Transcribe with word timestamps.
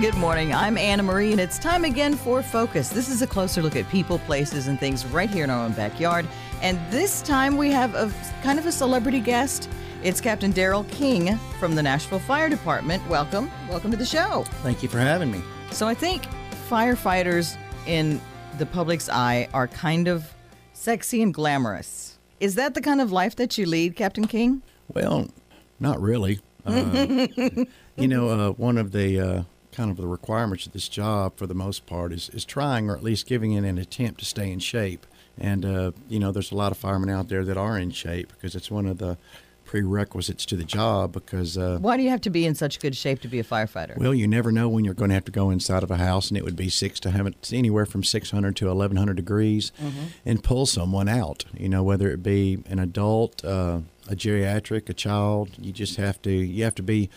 Good 0.00 0.16
morning. 0.16 0.54
I'm 0.54 0.78
Anna 0.78 1.02
Marie, 1.02 1.30
and 1.30 1.38
it's 1.38 1.58
time 1.58 1.84
again 1.84 2.14
for 2.14 2.42
Focus. 2.42 2.88
This 2.88 3.10
is 3.10 3.20
a 3.20 3.26
closer 3.26 3.60
look 3.60 3.76
at 3.76 3.86
people, 3.90 4.18
places, 4.20 4.66
and 4.66 4.80
things 4.80 5.04
right 5.04 5.28
here 5.28 5.44
in 5.44 5.50
our 5.50 5.62
own 5.62 5.72
backyard. 5.72 6.26
And 6.62 6.80
this 6.90 7.20
time 7.20 7.58
we 7.58 7.70
have 7.72 7.94
a 7.94 8.10
kind 8.42 8.58
of 8.58 8.64
a 8.64 8.72
celebrity 8.72 9.20
guest. 9.20 9.68
It's 10.02 10.18
Captain 10.18 10.54
Daryl 10.54 10.88
King 10.88 11.36
from 11.58 11.74
the 11.74 11.82
Nashville 11.82 12.18
Fire 12.18 12.48
Department. 12.48 13.06
Welcome. 13.10 13.50
Welcome 13.68 13.90
to 13.90 13.96
the 13.98 14.06
show. 14.06 14.44
Thank 14.62 14.82
you 14.82 14.88
for 14.88 14.98
having 14.98 15.30
me. 15.30 15.42
So 15.70 15.86
I 15.86 15.92
think 15.92 16.26
firefighters 16.70 17.58
in 17.86 18.22
the 18.56 18.64
public's 18.64 19.10
eye 19.10 19.50
are 19.52 19.68
kind 19.68 20.08
of 20.08 20.32
sexy 20.72 21.20
and 21.20 21.34
glamorous. 21.34 22.18
Is 22.40 22.54
that 22.54 22.72
the 22.72 22.80
kind 22.80 23.02
of 23.02 23.12
life 23.12 23.36
that 23.36 23.58
you 23.58 23.66
lead, 23.66 23.96
Captain 23.96 24.26
King? 24.26 24.62
Well, 24.94 25.28
not 25.78 26.00
really. 26.00 26.40
Uh, 26.64 27.26
you 27.96 28.08
know, 28.08 28.28
uh, 28.30 28.52
one 28.52 28.78
of 28.78 28.92
the 28.92 29.20
uh, 29.20 29.42
kind 29.72 29.90
of 29.90 29.96
the 29.96 30.06
requirements 30.06 30.66
of 30.66 30.72
this 30.72 30.88
job, 30.88 31.36
for 31.36 31.46
the 31.46 31.54
most 31.54 31.86
part, 31.86 32.12
is 32.12 32.28
is 32.30 32.44
trying 32.44 32.88
or 32.90 32.96
at 32.96 33.02
least 33.02 33.26
giving 33.26 33.52
it 33.52 33.64
an 33.64 33.78
attempt 33.78 34.20
to 34.20 34.24
stay 34.26 34.50
in 34.50 34.58
shape. 34.58 35.06
And 35.38 35.64
uh, 35.64 35.92
you 36.08 36.18
know, 36.18 36.32
there's 36.32 36.52
a 36.52 36.56
lot 36.56 36.72
of 36.72 36.78
firemen 36.78 37.10
out 37.10 37.28
there 37.28 37.44
that 37.44 37.56
are 37.56 37.78
in 37.78 37.90
shape 37.90 38.32
because 38.32 38.54
it's 38.54 38.70
one 38.70 38.86
of 38.86 38.98
the 38.98 39.16
prerequisites 39.64 40.44
to 40.46 40.56
the 40.56 40.64
job. 40.64 41.12
Because 41.12 41.56
uh, 41.56 41.78
Why 41.80 41.96
do 41.96 42.02
you 42.02 42.10
have 42.10 42.20
to 42.22 42.30
be 42.30 42.44
in 42.44 42.54
such 42.56 42.80
good 42.80 42.96
shape 42.96 43.20
to 43.20 43.28
be 43.28 43.38
a 43.38 43.44
firefighter? 43.44 43.96
well, 43.96 44.12
you 44.12 44.26
never 44.26 44.50
know 44.50 44.68
when 44.68 44.84
you're 44.84 44.94
going 44.94 45.10
to 45.10 45.14
have 45.14 45.24
to 45.26 45.32
go 45.32 45.50
inside 45.50 45.82
of 45.84 45.90
a 45.90 45.96
house, 45.96 46.28
and 46.28 46.36
it 46.36 46.44
would 46.44 46.56
be 46.56 46.68
six 46.68 46.98
to 47.00 47.10
have 47.12 47.26
it 47.26 47.52
anywhere 47.52 47.86
from 47.86 48.02
600 48.02 48.56
to 48.56 48.66
1100 48.66 49.14
degrees, 49.14 49.70
and 50.26 50.42
pull 50.42 50.66
someone 50.66 51.08
out. 51.08 51.44
You 51.56 51.68
know, 51.68 51.82
whether 51.84 52.10
it 52.10 52.22
be 52.22 52.58
an 52.66 52.80
adult, 52.80 53.44
uh, 53.44 53.80
a 54.08 54.16
geriatric, 54.16 54.88
a 54.88 54.94
child. 54.94 55.50
You 55.58 55.72
just 55.72 55.96
have 55.96 56.20
to. 56.22 56.32
You 56.32 56.64
have 56.64 56.74
to 56.74 56.82
be. 56.82 57.08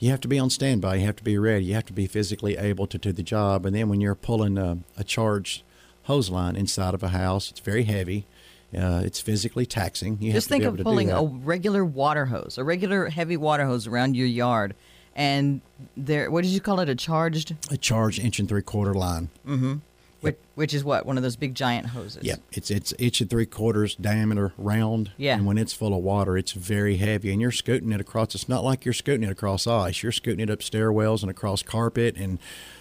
You 0.00 0.10
have 0.10 0.20
to 0.22 0.28
be 0.28 0.38
on 0.38 0.48
standby. 0.48 0.96
You 0.96 1.06
have 1.06 1.16
to 1.16 1.22
be 1.22 1.36
ready. 1.36 1.66
You 1.66 1.74
have 1.74 1.84
to 1.86 1.92
be 1.92 2.06
physically 2.06 2.56
able 2.56 2.86
to 2.86 2.96
do 2.96 3.12
the 3.12 3.22
job. 3.22 3.66
And 3.66 3.76
then 3.76 3.90
when 3.90 4.00
you're 4.00 4.14
pulling 4.14 4.56
a, 4.56 4.78
a 4.96 5.04
charged 5.04 5.62
hose 6.04 6.30
line 6.30 6.56
inside 6.56 6.94
of 6.94 7.02
a 7.02 7.08
house, 7.08 7.50
it's 7.50 7.60
very 7.60 7.84
heavy. 7.84 8.26
Uh, 8.76 9.02
it's 9.04 9.20
physically 9.20 9.66
taxing. 9.66 10.16
You 10.20 10.32
Just 10.32 10.48
have 10.48 10.62
think 10.62 10.64
of 10.64 10.84
pulling 10.84 11.10
a 11.10 11.22
regular 11.22 11.84
water 11.84 12.26
hose, 12.26 12.56
a 12.56 12.64
regular 12.64 13.10
heavy 13.10 13.36
water 13.36 13.66
hose 13.66 13.86
around 13.86 14.16
your 14.16 14.26
yard, 14.26 14.74
and 15.14 15.60
there. 15.96 16.30
What 16.30 16.44
did 16.44 16.50
you 16.50 16.60
call 16.60 16.80
it? 16.80 16.88
A 16.88 16.94
charged, 16.94 17.54
a 17.70 17.76
charged 17.76 18.20
inch 18.20 18.38
and 18.38 18.48
three 18.48 18.62
quarter 18.62 18.94
line. 18.94 19.28
Which, 20.20 20.36
which 20.54 20.74
is 20.74 20.84
what 20.84 21.06
one 21.06 21.16
of 21.16 21.22
those 21.22 21.36
big 21.36 21.54
giant 21.54 21.88
hoses. 21.88 22.22
Yeah, 22.24 22.36
it's 22.52 22.70
it's 22.70 22.92
inch 22.98 23.20
and 23.20 23.30
three 23.30 23.46
quarters 23.46 23.94
diameter 23.94 24.52
round. 24.58 25.12
Yeah. 25.16 25.34
And 25.36 25.46
when 25.46 25.58
it's 25.58 25.72
full 25.72 25.94
of 25.94 26.02
water, 26.02 26.36
it's 26.36 26.52
very 26.52 26.96
heavy, 26.96 27.32
and 27.32 27.40
you're 27.40 27.50
scooting 27.50 27.92
it 27.92 28.00
across. 28.00 28.34
It's 28.34 28.48
not 28.48 28.64
like 28.64 28.84
you're 28.84 28.94
scooting 28.94 29.24
it 29.24 29.32
across 29.32 29.66
ice. 29.66 30.02
You're 30.02 30.12
scooting 30.12 30.40
it 30.40 30.50
up 30.50 30.60
stairwells 30.60 31.22
and 31.22 31.30
across 31.30 31.62
carpet 31.62 32.16
and 32.16 32.38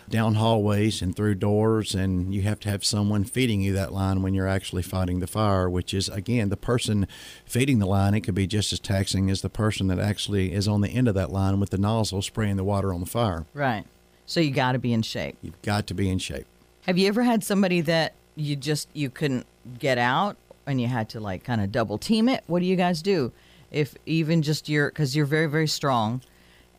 down 0.10 0.36
hallways 0.36 1.02
and 1.02 1.16
through 1.16 1.36
doors, 1.36 1.94
and 1.94 2.34
you 2.34 2.42
have 2.42 2.60
to 2.62 2.70
have 2.70 2.84
someone 2.84 3.24
feeding 3.24 3.62
you 3.62 3.74
that 3.74 3.94
line 3.94 4.22
when 4.22 4.34
you're 4.34 4.48
actually 4.48 4.82
fighting 4.82 5.20
the 5.20 5.28
fire. 5.28 5.70
Which 5.70 5.94
is 5.94 6.10
again 6.10 6.50
the 6.50 6.58
person 6.58 7.08
feeding 7.46 7.80
the 7.80 7.86
line. 7.86 8.14
It 8.14 8.22
could 8.22 8.36
be 8.36 8.48
just 8.48 8.74
as 8.74 8.80
taxing 8.80 9.30
as 9.30 9.42
the 9.42 9.50
person 9.50 9.88
that 9.88 10.00
actually 10.00 10.54
is 10.54 10.68
on 10.68 10.82
the 10.82 10.90
end 10.90 11.08
of 11.08 11.16
that 11.16 11.32
line 11.32 11.60
with 11.60 11.70
the 11.70 11.78
nozzle 11.78 12.22
spraying 12.22 12.58
the 12.58 12.64
water 12.64 12.94
on 12.94 13.00
the 13.00 13.06
fire. 13.06 13.46
Right. 13.54 13.86
So 14.26 14.40
you 14.40 14.52
got 14.52 14.74
to 14.74 14.80
be 14.80 14.94
in 14.94 15.02
shape. 15.02 15.38
You've 15.42 15.62
got 15.64 15.88
to 15.88 15.96
be 15.96 16.08
in 16.08 16.20
shape. 16.20 16.46
Have 16.86 16.98
you 16.98 17.08
ever 17.08 17.24
had 17.24 17.44
somebody 17.44 17.82
that 17.82 18.14
you 18.36 18.56
just 18.56 18.88
you 18.94 19.10
couldn't 19.10 19.46
get 19.78 19.98
out 19.98 20.38
and 20.66 20.80
you 20.80 20.88
had 20.88 21.10
to 21.10 21.20
like 21.20 21.44
kind 21.44 21.62
of 21.62 21.72
double 21.72 21.98
team 21.98 22.30
it? 22.30 22.44
What 22.48 22.60
do 22.60 22.66
you 22.66 22.76
guys 22.76 23.02
do? 23.02 23.32
If 23.72 23.96
even 24.06 24.42
just 24.42 24.70
your 24.70 24.90
because 24.90 25.16
you're 25.16 25.26
very 25.26 25.46
very 25.48 25.68
strong, 25.68 26.22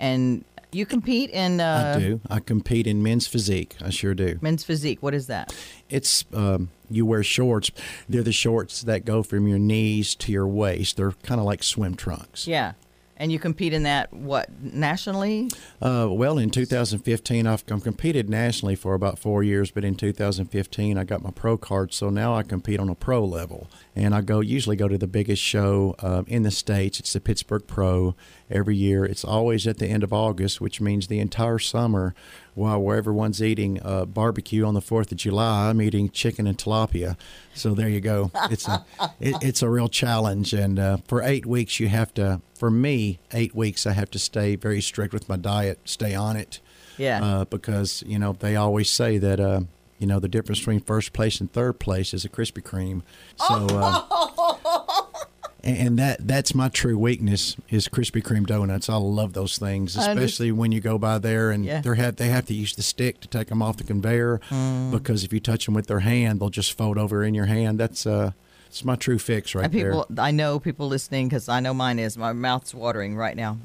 and 0.00 0.44
you 0.72 0.86
compete 0.86 1.30
in 1.30 1.60
uh, 1.60 1.94
I 1.96 2.00
do. 2.00 2.20
I 2.28 2.40
compete 2.40 2.86
in 2.86 3.02
men's 3.02 3.26
physique. 3.26 3.76
I 3.80 3.90
sure 3.90 4.14
do. 4.14 4.38
men's 4.40 4.64
physique. 4.64 5.02
What 5.02 5.14
is 5.14 5.26
that? 5.28 5.54
it's 5.88 6.24
um, 6.32 6.70
you 6.90 7.06
wear 7.06 7.22
shorts. 7.22 7.70
They're 8.08 8.22
the 8.22 8.32
shorts 8.32 8.82
that 8.82 9.04
go 9.04 9.22
from 9.22 9.46
your 9.46 9.58
knees 9.58 10.14
to 10.16 10.32
your 10.32 10.46
waist. 10.46 10.96
They're 10.96 11.12
kind 11.22 11.40
of 11.40 11.46
like 11.46 11.62
swim 11.62 11.94
trunks. 11.94 12.46
Yeah, 12.46 12.72
and 13.20 13.30
you 13.30 13.38
compete 13.38 13.74
in 13.74 13.82
that 13.82 14.10
what 14.14 14.48
nationally? 14.62 15.50
Uh, 15.80 16.08
well, 16.10 16.38
in 16.38 16.48
2015, 16.48 17.46
I've, 17.46 17.62
I've 17.70 17.84
competed 17.84 18.30
nationally 18.30 18.74
for 18.74 18.94
about 18.94 19.18
four 19.18 19.42
years, 19.42 19.70
but 19.70 19.84
in 19.84 19.94
2015, 19.94 20.96
I 20.96 21.04
got 21.04 21.22
my 21.22 21.30
pro 21.30 21.58
card, 21.58 21.92
so 21.92 22.08
now 22.08 22.34
I 22.34 22.42
compete 22.42 22.80
on 22.80 22.88
a 22.88 22.94
pro 22.94 23.22
level, 23.22 23.68
and 23.94 24.14
I 24.14 24.22
go 24.22 24.40
usually 24.40 24.74
go 24.74 24.88
to 24.88 24.96
the 24.96 25.06
biggest 25.06 25.42
show 25.42 25.94
uh, 25.98 26.22
in 26.26 26.44
the 26.44 26.50
states. 26.50 26.98
It's 26.98 27.12
the 27.12 27.20
Pittsburgh 27.20 27.66
Pro 27.66 28.16
every 28.50 28.76
year. 28.76 29.04
It's 29.04 29.24
always 29.24 29.66
at 29.66 29.78
the 29.78 29.86
end 29.86 30.02
of 30.02 30.12
August, 30.12 30.60
which 30.60 30.80
means 30.80 31.06
the 31.06 31.20
entire 31.20 31.58
summer, 31.58 32.14
while 32.54 32.80
where 32.80 32.96
everyone's 32.96 33.42
eating 33.42 33.80
uh, 33.82 34.04
barbecue 34.04 34.64
on 34.64 34.74
the 34.74 34.80
Fourth 34.80 35.12
of 35.12 35.18
July, 35.18 35.68
I'm 35.68 35.80
eating 35.80 36.10
chicken 36.10 36.46
and 36.46 36.58
tilapia. 36.58 37.16
So 37.54 37.74
there 37.74 37.88
you 37.88 38.00
go. 38.00 38.30
It's 38.50 38.66
a 38.68 38.84
it, 39.20 39.36
it's 39.40 39.62
a 39.62 39.68
real 39.68 39.88
challenge, 39.88 40.52
and 40.52 40.78
uh, 40.78 40.96
for 41.06 41.22
eight 41.22 41.46
weeks 41.46 41.80
you 41.80 41.88
have 41.88 42.12
to. 42.14 42.40
For 42.54 42.70
me, 42.70 43.20
eight 43.32 43.54
weeks 43.54 43.86
I 43.86 43.92
have 43.92 44.10
to 44.10 44.18
stay 44.18 44.54
very 44.54 44.82
strict 44.82 45.14
with 45.14 45.28
my 45.28 45.36
diet, 45.36 45.78
stay 45.84 46.14
on 46.14 46.36
it. 46.36 46.60
Yeah. 46.98 47.24
Uh, 47.24 47.44
because 47.46 48.02
you 48.06 48.18
know 48.18 48.34
they 48.38 48.56
always 48.56 48.90
say 48.90 49.16
that 49.18 49.40
uh, 49.40 49.60
you 49.98 50.06
know 50.06 50.20
the 50.20 50.28
difference 50.28 50.58
between 50.58 50.80
first 50.80 51.12
place 51.12 51.40
and 51.40 51.50
third 51.50 51.78
place 51.78 52.12
is 52.12 52.24
a 52.24 52.28
Krispy 52.28 52.62
Kreme. 52.62 53.02
So. 53.36 53.66
Uh, 53.70 54.26
and 55.62 55.98
that 55.98 56.26
that's 56.26 56.54
my 56.54 56.68
true 56.68 56.98
weakness 56.98 57.56
is 57.68 57.88
Krispy 57.88 58.22
Kreme 58.22 58.46
donuts. 58.46 58.88
I 58.88 58.96
love 58.96 59.32
those 59.34 59.58
things, 59.58 59.96
especially 59.96 60.52
when 60.52 60.72
you 60.72 60.80
go 60.80 60.98
by 60.98 61.18
there 61.18 61.50
and 61.50 61.64
Yeah. 61.64 61.80
they 61.80 61.96
have 61.96 62.16
they 62.16 62.28
have 62.28 62.46
to 62.46 62.54
use 62.54 62.74
the 62.74 62.82
stick 62.82 63.20
to 63.20 63.28
take 63.28 63.48
them 63.48 63.62
off 63.62 63.76
the 63.76 63.84
conveyor 63.84 64.40
Mm. 64.50 64.90
because 64.90 65.24
if 65.24 65.32
you 65.32 65.40
touch 65.40 65.66
them 65.66 65.74
with 65.74 65.86
their 65.86 66.00
hand, 66.00 66.40
they'll 66.40 66.50
just 66.50 66.72
fold 66.76 66.98
over 66.98 67.22
in 67.24 67.34
your 67.34 67.46
hand. 67.46 67.78
That's 67.78 68.06
uh, 68.06 68.32
it's 68.68 68.84
my 68.84 68.96
true 68.96 69.18
fix 69.18 69.54
right 69.54 69.64
and 69.64 69.72
people, 69.72 70.06
I 70.18 70.30
know 70.30 70.58
people 70.60 70.86
listening 70.88 71.28
because 71.28 71.48
I 71.48 71.60
know 71.60 71.74
mine 71.74 71.98
is. 71.98 72.16
My 72.16 72.32
mouth's 72.32 72.72
watering 72.74 73.16
right 73.16 73.36
now. 73.36 73.58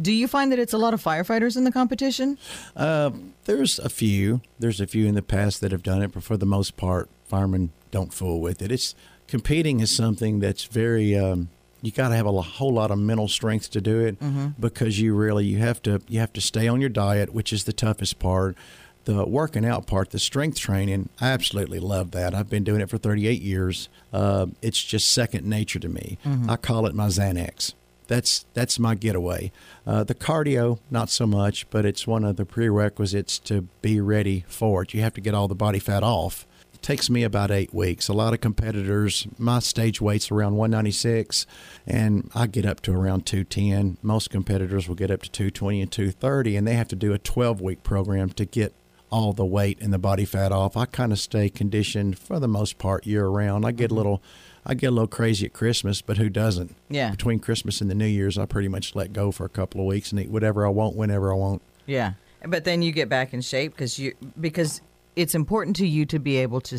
Do 0.00 0.10
you 0.12 0.26
find 0.28 0.50
that 0.50 0.58
it's 0.58 0.72
a 0.72 0.78
lot 0.78 0.94
of 0.94 1.02
firefighters 1.04 1.58
in 1.58 1.64
the 1.64 1.70
competition? 1.70 2.38
Uh, 2.74 3.10
there's 3.44 3.78
a 3.78 3.90
few. 3.90 4.40
There's 4.58 4.80
a 4.80 4.86
few 4.86 5.06
in 5.06 5.14
the 5.14 5.20
past 5.22 5.60
that 5.60 5.72
have 5.72 5.82
done 5.82 6.00
it, 6.02 6.12
but 6.12 6.22
for 6.22 6.38
the 6.38 6.46
most 6.46 6.78
part, 6.78 7.10
firemen 7.26 7.70
don't 7.90 8.10
fool 8.14 8.40
with 8.40 8.62
it. 8.62 8.72
It's 8.72 8.94
competing 9.28 9.80
is 9.80 9.94
something 9.94 10.40
that's 10.40 10.64
very. 10.64 11.16
Um, 11.16 11.48
you 11.82 11.90
got 11.92 12.08
to 12.08 12.16
have 12.16 12.24
a 12.26 12.40
whole 12.40 12.72
lot 12.72 12.90
of 12.90 12.98
mental 12.98 13.28
strength 13.28 13.70
to 13.72 13.80
do 13.80 14.00
it 14.00 14.16
because 14.58 14.98
you 15.00 15.14
really 15.14 15.44
you 15.44 15.58
have 15.58 15.82
to 15.82 16.00
you 16.08 16.18
have 16.20 16.32
to 16.32 16.40
stay 16.40 16.66
on 16.66 16.80
your 16.80 16.88
diet, 16.88 17.34
which 17.34 17.52
is 17.52 17.64
the 17.64 17.72
toughest 17.74 18.18
part. 18.18 18.56
The 19.04 19.26
working 19.26 19.66
out 19.66 19.86
part, 19.86 20.08
the 20.10 20.18
strength 20.18 20.58
training, 20.58 21.10
I 21.20 21.28
absolutely 21.28 21.78
love 21.78 22.12
that. 22.12 22.34
I've 22.34 22.48
been 22.48 22.64
doing 22.64 22.80
it 22.80 22.88
for 22.88 22.96
38 22.96 23.42
years. 23.42 23.90
Uh, 24.14 24.46
it's 24.62 24.82
just 24.82 25.10
second 25.10 25.44
nature 25.46 25.78
to 25.78 25.90
me. 25.90 26.16
I 26.48 26.56
call 26.56 26.86
it 26.86 26.94
my 26.94 27.08
Xanax. 27.08 27.74
That's 28.06 28.46
that's 28.54 28.78
my 28.78 28.94
getaway. 28.94 29.52
Uh, 29.86 30.04
the 30.04 30.14
cardio, 30.14 30.78
not 30.90 31.10
so 31.10 31.26
much, 31.26 31.68
but 31.68 31.84
it's 31.84 32.06
one 32.06 32.24
of 32.24 32.36
the 32.36 32.46
prerequisites 32.46 33.38
to 33.40 33.68
be 33.82 34.00
ready 34.00 34.44
for 34.48 34.82
it. 34.84 34.94
You 34.94 35.02
have 35.02 35.12
to 35.14 35.20
get 35.20 35.34
all 35.34 35.48
the 35.48 35.54
body 35.54 35.78
fat 35.80 36.02
off. 36.02 36.46
Takes 36.84 37.08
me 37.08 37.22
about 37.22 37.50
eight 37.50 37.72
weeks. 37.72 38.08
A 38.08 38.12
lot 38.12 38.34
of 38.34 38.42
competitors, 38.42 39.26
my 39.38 39.60
stage 39.60 40.02
weight's 40.02 40.30
around 40.30 40.56
196, 40.56 41.46
and 41.86 42.30
I 42.34 42.46
get 42.46 42.66
up 42.66 42.82
to 42.82 42.92
around 42.92 43.24
210. 43.24 43.96
Most 44.02 44.28
competitors 44.28 44.86
will 44.86 44.94
get 44.94 45.10
up 45.10 45.22
to 45.22 45.30
220 45.30 45.80
and 45.80 45.90
230, 45.90 46.56
and 46.56 46.66
they 46.68 46.74
have 46.74 46.88
to 46.88 46.94
do 46.94 47.14
a 47.14 47.18
12 47.18 47.62
week 47.62 47.82
program 47.82 48.28
to 48.32 48.44
get 48.44 48.74
all 49.08 49.32
the 49.32 49.46
weight 49.46 49.78
and 49.80 49.94
the 49.94 49.98
body 49.98 50.26
fat 50.26 50.52
off. 50.52 50.76
I 50.76 50.84
kind 50.84 51.10
of 51.10 51.18
stay 51.18 51.48
conditioned 51.48 52.18
for 52.18 52.38
the 52.38 52.48
most 52.48 52.76
part 52.76 53.06
year 53.06 53.28
round. 53.28 53.64
I 53.64 53.72
get 53.72 53.90
a 53.90 53.94
little, 53.94 54.22
I 54.66 54.74
get 54.74 54.88
a 54.88 54.90
little 54.90 55.08
crazy 55.08 55.46
at 55.46 55.54
Christmas, 55.54 56.02
but 56.02 56.18
who 56.18 56.28
doesn't? 56.28 56.76
Yeah. 56.90 57.12
Between 57.12 57.38
Christmas 57.38 57.80
and 57.80 57.88
the 57.88 57.94
New 57.94 58.04
Year's, 58.04 58.36
I 58.36 58.44
pretty 58.44 58.68
much 58.68 58.94
let 58.94 59.14
go 59.14 59.30
for 59.30 59.46
a 59.46 59.48
couple 59.48 59.80
of 59.80 59.86
weeks 59.86 60.12
and 60.12 60.20
eat 60.20 60.28
whatever 60.28 60.66
I 60.66 60.68
want 60.68 60.96
whenever 60.96 61.32
I 61.32 61.36
want. 61.36 61.62
Yeah, 61.86 62.12
but 62.46 62.64
then 62.64 62.82
you 62.82 62.92
get 62.92 63.08
back 63.08 63.32
in 63.32 63.40
shape 63.40 63.72
because 63.72 63.98
you 63.98 64.12
because 64.38 64.82
it's 65.16 65.34
important 65.34 65.76
to 65.76 65.86
you 65.86 66.06
to 66.06 66.18
be 66.18 66.36
able 66.38 66.60
to 66.62 66.78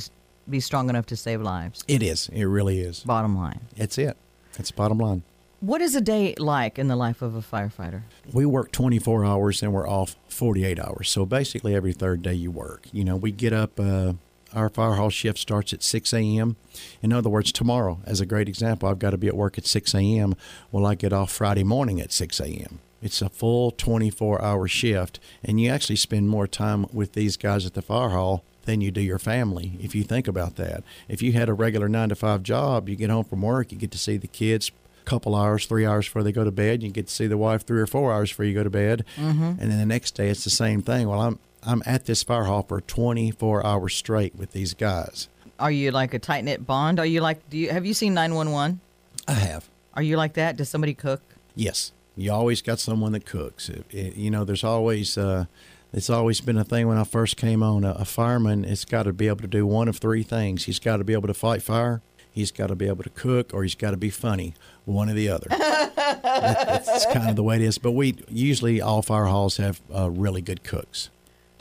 be 0.50 0.60
strong 0.60 0.90
enough 0.90 1.06
to 1.08 1.16
save 1.16 1.42
lives. 1.42 1.84
It 1.88 2.04
is. 2.04 2.30
It 2.30 2.44
really 2.46 2.80
is. 2.80 3.00
Bottom 3.02 3.36
line, 3.36 3.62
It's 3.76 3.98
it. 3.98 4.18
It's 4.60 4.72
bottom 4.72 4.98
line. 5.00 5.24
what 5.60 5.82
is 5.82 5.96
a 5.96 6.02
day 6.02 6.36
like 6.38 6.78
in 6.78 6.88
the 6.88 6.96
life 6.96 7.22
of 7.22 7.34
a 7.36 7.42
firefighter? 7.42 8.02
We 8.32 8.46
work 8.46 8.72
24 8.72 9.26
hours 9.26 9.64
and 9.64 9.74
we're 9.74 9.88
off 9.90 10.16
48 10.30 10.80
hours. 10.80 11.10
So 11.10 11.26
basically, 11.26 11.74
every 11.76 11.94
third 11.94 12.22
day 12.22 12.34
you 12.36 12.52
work. 12.52 12.88
You 12.94 13.04
know, 13.04 13.16
we 13.16 13.32
get 13.32 13.54
up. 13.54 13.80
Uh, 13.80 14.14
our 14.54 14.70
fire 14.70 14.94
hall 14.94 15.10
shift 15.10 15.38
starts 15.40 15.74
at 15.74 15.84
6 15.84 16.14
a.m. 16.14 16.56
In 17.02 17.12
other 17.12 17.30
words, 17.30 17.52
tomorrow, 17.52 18.00
as 18.06 18.22
a 18.22 18.26
great 18.26 18.48
example, 18.48 18.88
I've 18.88 19.00
got 19.00 19.10
to 19.10 19.18
be 19.18 19.28
at 19.28 19.36
work 19.36 19.58
at 19.58 19.66
6 19.66 19.94
a.m. 19.96 20.36
Well, 20.72 20.86
I 20.86 20.96
get 20.96 21.12
off 21.12 21.32
Friday 21.32 21.64
morning 21.66 22.00
at 22.00 22.14
6 22.14 22.40
a.m. 22.40 22.80
It's 23.06 23.22
a 23.22 23.30
full 23.30 23.70
24 23.70 24.42
hour 24.42 24.68
shift, 24.68 25.20
and 25.44 25.62
you 25.62 25.70
actually 25.70 25.98
spend 25.98 26.28
more 26.28 26.48
time 26.48 26.88
with 26.92 27.14
these 27.14 27.38
guys 27.38 27.64
at 27.64 27.76
the 27.76 27.84
fire 27.84 28.10
hall 28.10 28.44
than 28.64 28.82
you 28.82 28.90
do 28.90 29.00
your 29.00 29.20
family 29.20 29.78
if 29.80 29.94
you 29.94 30.04
think 30.04 30.28
about 30.28 30.56
that. 30.56 30.84
If 31.08 31.22
you 31.22 31.34
had 31.34 31.48
a 31.48 31.54
regular 31.54 31.88
nine 31.88 32.10
to 32.10 32.16
five 32.16 32.42
job, 32.42 32.90
you 32.90 32.96
get 32.96 33.12
home 33.12 33.26
from 33.26 33.44
work, 33.44 33.72
you 33.72 33.78
get 33.78 33.92
to 33.92 34.00
see 34.00 34.18
the 34.18 34.26
kids 34.26 34.72
a 35.04 35.06
couple 35.06 35.36
hours, 35.36 35.68
three 35.68 35.86
hours 35.86 36.08
before 36.08 36.24
they 36.24 36.32
go 36.32 36.44
to 36.44 36.50
bed. 36.50 36.82
You 36.82 36.90
get 36.90 37.06
to 37.06 37.14
see 37.14 37.28
the 37.28 37.38
wife 37.38 37.64
three 37.64 37.80
or 37.80 37.86
four 37.86 38.12
hours 38.12 38.32
before 38.32 38.46
you 38.46 38.56
go 38.56 38.64
to 38.64 38.72
bed, 38.72 39.06
mm-hmm. 39.18 39.44
and 39.44 39.60
then 39.60 39.78
the 39.78 39.86
next 39.86 40.16
day 40.16 40.30
it's 40.30 40.44
the 40.44 40.50
same 40.50 40.82
thing. 40.82 41.08
Well, 41.08 41.22
I'm 41.22 41.38
I'm 41.62 41.84
at 41.86 42.08
this 42.08 42.24
fire 42.24 42.46
hall 42.46 42.64
for 42.64 42.82
24 42.82 43.64
hours 43.64 43.94
straight 43.94 44.36
with 44.36 44.52
these 44.52 44.74
guys. 44.74 45.30
Are 45.60 45.70
you 45.70 45.92
like 45.92 46.16
a 46.16 46.20
tight 46.20 46.44
knit 46.44 46.66
bond? 46.66 47.00
Are 47.00 47.06
you 47.06 47.22
like? 47.22 47.52
Do 47.52 47.58
you 47.60 47.70
have 47.70 47.86
you 47.86 47.94
seen 47.94 48.16
nine 48.16 48.34
one 48.34 48.52
one? 48.52 48.80
I 49.28 49.34
have. 49.34 49.70
Are 49.94 50.02
you 50.02 50.18
like 50.18 50.34
that? 50.34 50.58
Does 50.58 50.70
somebody 50.70 50.96
cook? 50.96 51.22
Yes, 51.54 51.92
you 52.16 52.32
always 52.32 52.62
got 52.62 52.80
someone 52.80 53.12
that 53.14 53.26
cooks. 53.26 53.70
It, 53.70 53.86
it, 53.92 54.16
you 54.16 54.32
know, 54.32 54.46
there's 54.46 54.64
always. 54.64 55.18
Uh, 55.18 55.46
it's 55.94 56.10
always 56.10 56.42
been 56.42 56.58
a 56.58 56.66
thing 56.66 56.90
when 56.90 56.98
I 56.98 57.06
first 57.06 57.38
came 57.38 57.64
on. 57.64 57.86
A, 57.86 57.92
a 57.92 58.06
fireman 58.06 58.66
has 58.66 58.84
got 58.84 59.04
to 59.04 59.14
be 59.14 59.28
able 59.28 59.42
to 59.42 59.48
do 59.48 59.66
one 59.66 59.88
of 59.88 59.98
three 59.98 60.24
things. 60.24 60.66
He's 60.66 60.80
got 60.80 60.98
to 60.98 61.06
be 61.06 61.14
able 61.14 61.28
to 61.28 61.34
fight 61.34 61.64
fire, 61.64 62.02
he's 62.32 62.52
got 62.52 62.68
to 62.68 62.76
be 62.76 62.88
able 62.88 63.04
to 63.04 63.10
cook, 63.10 63.54
or 63.54 63.64
he's 63.64 63.76
got 63.76 63.92
to 63.92 63.98
be 63.98 64.10
funny. 64.10 64.56
One 64.84 65.10
or 65.10 65.14
the 65.14 65.30
other. 65.30 65.48
that, 65.50 65.96
that's 65.96 67.06
kind 67.08 67.30
of 67.30 67.36
the 67.36 67.44
way 67.44 67.56
it 67.56 67.62
is. 67.62 67.78
But 67.78 67.94
we 67.94 68.16
usually 68.30 68.82
all 68.82 69.02
fire 69.02 69.26
halls 69.26 69.58
have 69.58 69.82
uh, 69.94 70.10
really 70.12 70.42
good 70.42 70.64
cooks. 70.64 71.10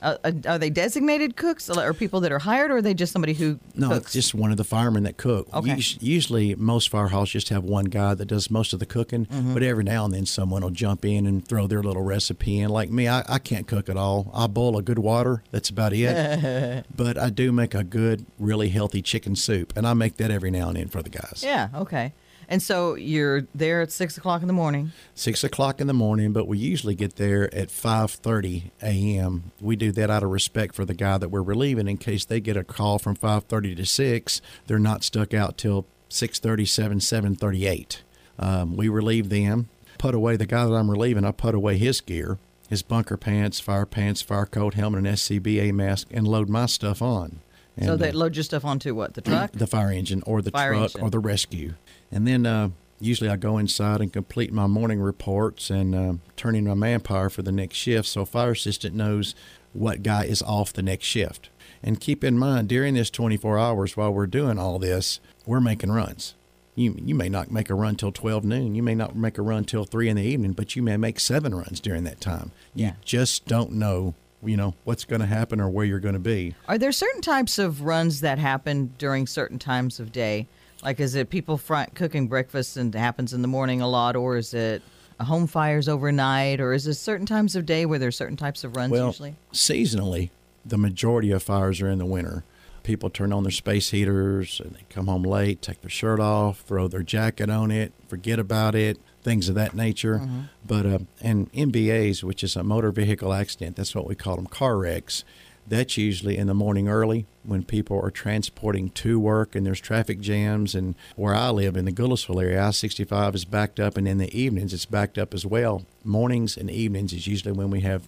Uh, 0.05 0.17
uh, 0.23 0.33
are 0.47 0.59
they 0.59 0.71
designated 0.71 1.35
cooks 1.37 1.69
or 1.71 1.93
people 1.95 2.21
that 2.21 2.31
are 2.31 2.39
hired, 2.39 2.71
or 2.71 2.77
are 2.77 2.83
they 2.83 2.95
just 2.95 3.13
somebody 3.13 3.33
who 3.35 3.59
No, 3.75 3.89
cooks? 3.89 4.07
it's 4.07 4.13
just 4.13 4.35
one 4.35 4.51
of 4.51 4.57
the 4.59 4.65
firemen 4.65 5.03
that 5.05 5.17
cook. 5.17 5.49
Okay. 5.53 5.73
Us- 5.73 5.97
Usually, 6.01 6.55
most 6.55 6.91
fire 6.91 7.09
halls 7.09 7.31
just 7.31 7.49
have 7.49 7.65
one 7.65 7.87
guy 7.87 8.15
that 8.15 8.27
does 8.27 8.51
most 8.51 8.73
of 8.73 8.79
the 8.81 8.87
cooking, 8.87 9.25
Mm-hmm. 9.27 9.55
but 9.55 9.63
every 9.63 9.83
now 9.85 10.05
and 10.05 10.13
then 10.13 10.27
someone 10.27 10.63
will 10.63 10.71
jump 10.71 11.05
in 11.05 11.27
and 11.27 11.47
throw 11.47 11.67
their 11.67 11.83
little 11.83 12.03
recipe 12.03 12.59
in. 12.59 12.69
Like 12.69 12.91
me, 12.91 13.09
I, 13.09 13.25
I 13.29 13.39
can't 13.39 13.67
cook 13.67 13.89
at 13.89 13.97
all. 13.97 14.31
I 14.35 14.47
boil 14.47 14.77
a 14.77 14.83
good 14.83 14.99
water. 14.99 15.43
That's 15.51 15.71
about 15.71 15.93
it. 15.95 16.85
but 16.97 17.17
I 17.19 17.31
do 17.31 17.51
make 17.51 17.75
a 17.75 17.83
good, 17.85 18.27
really 18.39 18.69
healthy 18.69 19.01
chicken 19.03 19.35
soup, 19.37 19.73
and 19.77 19.87
I 19.87 19.95
make 19.95 20.19
that 20.19 20.31
every 20.31 20.51
now 20.51 20.69
and 20.69 20.77
then 20.77 20.89
for 20.89 21.03
the 21.03 21.11
guys. 21.11 21.43
yeah, 21.45 21.69
okay. 21.75 22.13
And 22.49 22.63
so 22.63 22.95
you're 22.95 23.43
there 23.55 23.83
at 23.83 23.93
six 23.93 24.17
o'clock 24.17 24.43
in 24.43 24.47
the 24.49 24.55
morning. 24.55 24.93
Six 25.15 25.45
o'clock 25.45 25.81
in 25.81 25.87
the 25.87 25.95
morning, 25.95 26.33
but 26.33 26.47
we 26.47 26.59
usually 26.59 26.95
get 26.95 27.17
there 27.17 27.53
at 27.55 27.71
five 27.71 28.11
thirty 28.11 28.71
a.m. 28.83 29.53
We 29.61 29.77
do 29.77 29.93
that 29.93 30.11
out 30.11 30.23
of 30.23 30.31
respect 30.31 30.75
for 30.75 30.85
the 30.85 30.95
guy 30.95 31.19
that 31.19 31.29
we're 31.31 31.43
relieving, 31.43 31.89
in 31.89 31.97
case 31.97 32.25
they 32.25 32.41
get 32.41 32.57
a 32.57 32.65
call 32.65 32.99
from 32.99 33.15
five 33.15 33.45
thirty 33.45 33.75
to 33.75 33.87
six. 33.87 34.41
They're 34.67 34.79
not 34.79 35.05
stuck 35.05 35.33
out 35.35 35.57
till 35.59 35.87
six 36.09 36.39
thirty, 36.39 36.65
seven, 36.67 37.01
seven 37.01 37.35
thirty-eight. 37.35 38.03
Um, 38.39 38.77
we 38.77 38.89
relieve 38.89 39.29
them. 39.29 39.69
Put 39.99 40.15
away 40.15 40.37
the 40.37 40.47
guy 40.47 40.67
that 40.67 40.75
I'm 40.75 40.91
relieving. 40.91 41.25
I 41.25 41.31
put 41.33 41.55
away 41.55 41.79
his 41.79 42.01
gear, 42.01 42.39
his 42.69 42.83
bunker 42.83 43.17
pants, 43.17 43.61
fire 43.61 43.87
pants, 43.87 44.23
fire 44.23 44.47
coat, 44.47 44.75
helmet, 44.75 45.07
and 45.07 45.17
SCBA 45.17 45.73
mask, 45.73 46.09
and 46.11 46.27
load 46.27 46.49
my 46.49 46.67
stuff 46.67 47.01
on. 47.01 47.41
And, 47.77 47.87
so 47.87 47.97
they 47.97 48.11
uh, 48.11 48.15
load 48.15 48.37
your 48.37 48.43
stuff 48.45 48.65
onto 48.65 48.95
what? 48.95 49.15
The 49.15 49.23
truck? 49.23 49.53
the 49.55 49.67
fire 49.67 49.91
engine 49.91 50.23
or 50.27 50.43
the 50.43 50.51
Fire 50.51 50.73
truck 50.75 50.83
engine. 50.91 51.01
or 51.03 51.11
the 51.11 51.19
rescue. 51.19 51.75
And 52.15 52.27
then 52.29 52.47
uh, 52.47 52.71
usually 53.01 53.29
I 53.29 53.35
go 53.37 53.59
inside 53.59 54.01
and 54.01 54.13
complete 54.13 54.53
my 54.53 54.69
morning 54.69 55.01
reports 55.01 55.69
and 55.69 55.95
uh, 55.95 56.13
turn 56.37 56.55
in 56.55 56.65
my 56.65 56.75
manpower 56.75 57.29
for 57.29 57.43
the 57.43 57.51
next 57.53 57.77
shift 57.77 58.07
so 58.09 58.25
fire 58.25 58.53
assistant 58.53 58.95
knows 58.95 59.35
what 59.73 60.05
guy 60.05 60.25
is 60.25 60.41
off 60.43 60.73
the 60.73 60.83
next 60.83 61.07
shift. 61.07 61.51
And 61.83 62.01
keep 62.01 62.23
in 62.23 62.39
mind, 62.39 62.69
during 62.69 62.95
this 62.95 63.11
24 63.11 63.59
hours 63.59 63.97
while 63.97 64.15
we're 64.15 64.29
doing 64.29 64.59
all 64.59 64.79
this, 64.79 65.19
we're 65.45 65.61
making 65.61 65.91
runs. 65.91 66.35
You, 66.77 66.97
you 67.05 67.15
may 67.17 67.29
not 67.29 67.51
make 67.51 67.69
a 67.69 67.75
run 67.75 67.97
till 67.97 68.13
12 68.13 68.45
noon. 68.45 68.75
You 68.77 68.83
may 68.83 68.95
not 68.95 69.15
make 69.17 69.37
a 69.39 69.43
run 69.43 69.65
till 69.65 69.85
3 69.85 70.09
in 70.09 70.17
the 70.17 70.23
evening, 70.23 70.53
but 70.53 70.75
you 70.77 70.83
may 70.83 70.97
make 70.97 71.19
seven 71.21 71.53
runs 71.55 71.81
during 71.81 72.05
that 72.05 72.21
time. 72.21 72.53
You 72.75 72.87
Yeah. 72.87 72.93
just 73.05 73.47
don't 73.47 73.73
know, 73.73 74.15
you 74.43 74.57
know, 74.57 74.75
what's 74.85 75.05
going 75.05 75.21
to 75.21 75.27
happen 75.27 75.61
or 75.61 75.69
where 75.69 75.85
you're 75.85 76.01
going 76.01 76.15
to 76.15 76.21
be. 76.21 76.55
Are 76.69 76.79
there 76.79 76.93
certain 76.93 77.21
types 77.21 77.59
of 77.59 77.83
runs 77.83 78.21
that 78.21 78.39
happen 78.39 78.95
during 78.99 79.27
certain 79.27 79.59
times 79.59 79.99
of 80.01 80.11
day? 80.13 80.47
Like, 80.85 81.01
is 81.01 81.15
it 81.15 81.31
people 81.31 81.57
fry, 81.57 81.87
cooking 81.95 82.29
breakfast 82.29 82.77
and 82.77 82.95
it 82.95 82.99
happens 82.99 83.33
in 83.33 83.41
the 83.43 83.49
morning 83.49 83.81
a 83.81 83.89
lot, 83.89 84.17
or 84.17 84.37
is 84.37 84.53
it 84.53 84.83
home 85.19 85.47
fires 85.47 85.89
overnight, 85.89 86.61
or 86.61 86.75
is 86.75 86.87
it 86.87 86.95
certain 86.95 87.25
times 87.25 87.57
of 87.57 87.65
day 87.65 87.87
where 87.87 87.99
there's 87.99 88.17
certain 88.17 88.37
types 88.37 88.65
of 88.65 88.77
runs 88.77 88.93
Well, 88.93 89.07
usually? 89.07 89.35
seasonally, 89.53 90.29
the 90.67 90.77
majority 90.77 91.31
of 91.31 91.43
fires 91.43 91.81
are 91.81 91.89
in 91.89 91.99
the 91.99 92.05
winter. 92.05 92.45
People 92.83 93.09
turn 93.09 93.33
on 93.33 93.45
their 93.45 93.51
space 93.51 93.91
heaters 93.91 94.61
and 94.63 94.75
they 94.75 94.83
come 94.91 95.07
home 95.07 95.23
late, 95.23 95.63
take 95.63 95.81
their 95.81 95.89
shirt 95.89 96.21
off, 96.21 96.61
throw 96.61 96.87
their 96.87 97.03
jacket 97.03 97.49
on 97.49 97.71
it, 97.71 97.95
forget 98.09 98.39
about 98.39 98.75
it, 98.75 98.99
things 99.23 99.49
of 99.49 99.55
that 99.55 99.73
nature. 99.75 100.21
But 100.67 100.85
uh, 100.85 100.99
and 101.23 101.51
MVAs, 101.55 102.23
which 102.23 102.45
is 102.45 102.57
a 102.57 102.63
motor 102.63 102.91
vehicle 102.91 103.33
accident, 103.33 103.77
that's 103.77 103.95
what 103.95 104.07
we 104.07 104.15
call 104.15 104.37
them, 104.37 104.47
car 104.47 104.77
wrecks. 104.77 105.25
That's 105.67 105.97
usually 105.97 106.37
in 106.37 106.47
the 106.47 106.55
morning 106.55 106.89
early 106.89 107.27
when 107.43 107.65
people 107.65 107.99
are 108.01 108.11
transporting 108.11 108.91
to 108.91 109.19
work 109.19 109.55
and 109.55 109.67
there's 109.67 109.81
traffic 109.81 110.21
jams. 110.21 110.75
And 110.75 110.95
where 111.17 111.35
I 111.35 111.51
live 111.51 111.77
in 111.77 111.85
the 111.85 111.93
Goodlettsville 111.93 112.43
area, 112.43 112.63
I 112.63 112.71
65 112.71 113.35
is 113.35 113.45
backed 113.45 113.81
up, 113.81 113.97
and 113.97 114.07
in 114.07 114.19
the 114.19 114.39
evenings 114.39 114.75
it's 114.75 114.85
backed 114.85 115.19
up 115.19 115.33
as 115.33 115.47
well. 115.47 115.87
Mornings 116.05 116.57
and 116.57 116.71
evenings 116.71 117.13
is 117.13 117.27
usually 117.27 117.53
when 117.53 117.71
we 117.71 117.81
have 117.81 118.03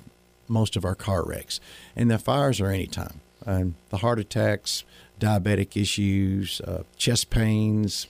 most 0.48 0.76
of 0.76 0.84
our 0.84 0.94
car 0.94 1.24
wrecks. 1.24 1.60
And 1.94 2.10
the 2.10 2.18
fires 2.18 2.60
are 2.60 2.70
anytime. 2.70 3.20
And 3.44 3.74
the 3.90 3.98
heart 3.98 4.18
attacks, 4.18 4.84
diabetic 5.20 5.80
issues, 5.80 6.60
uh, 6.62 6.82
chest 6.96 7.30
pains, 7.30 8.06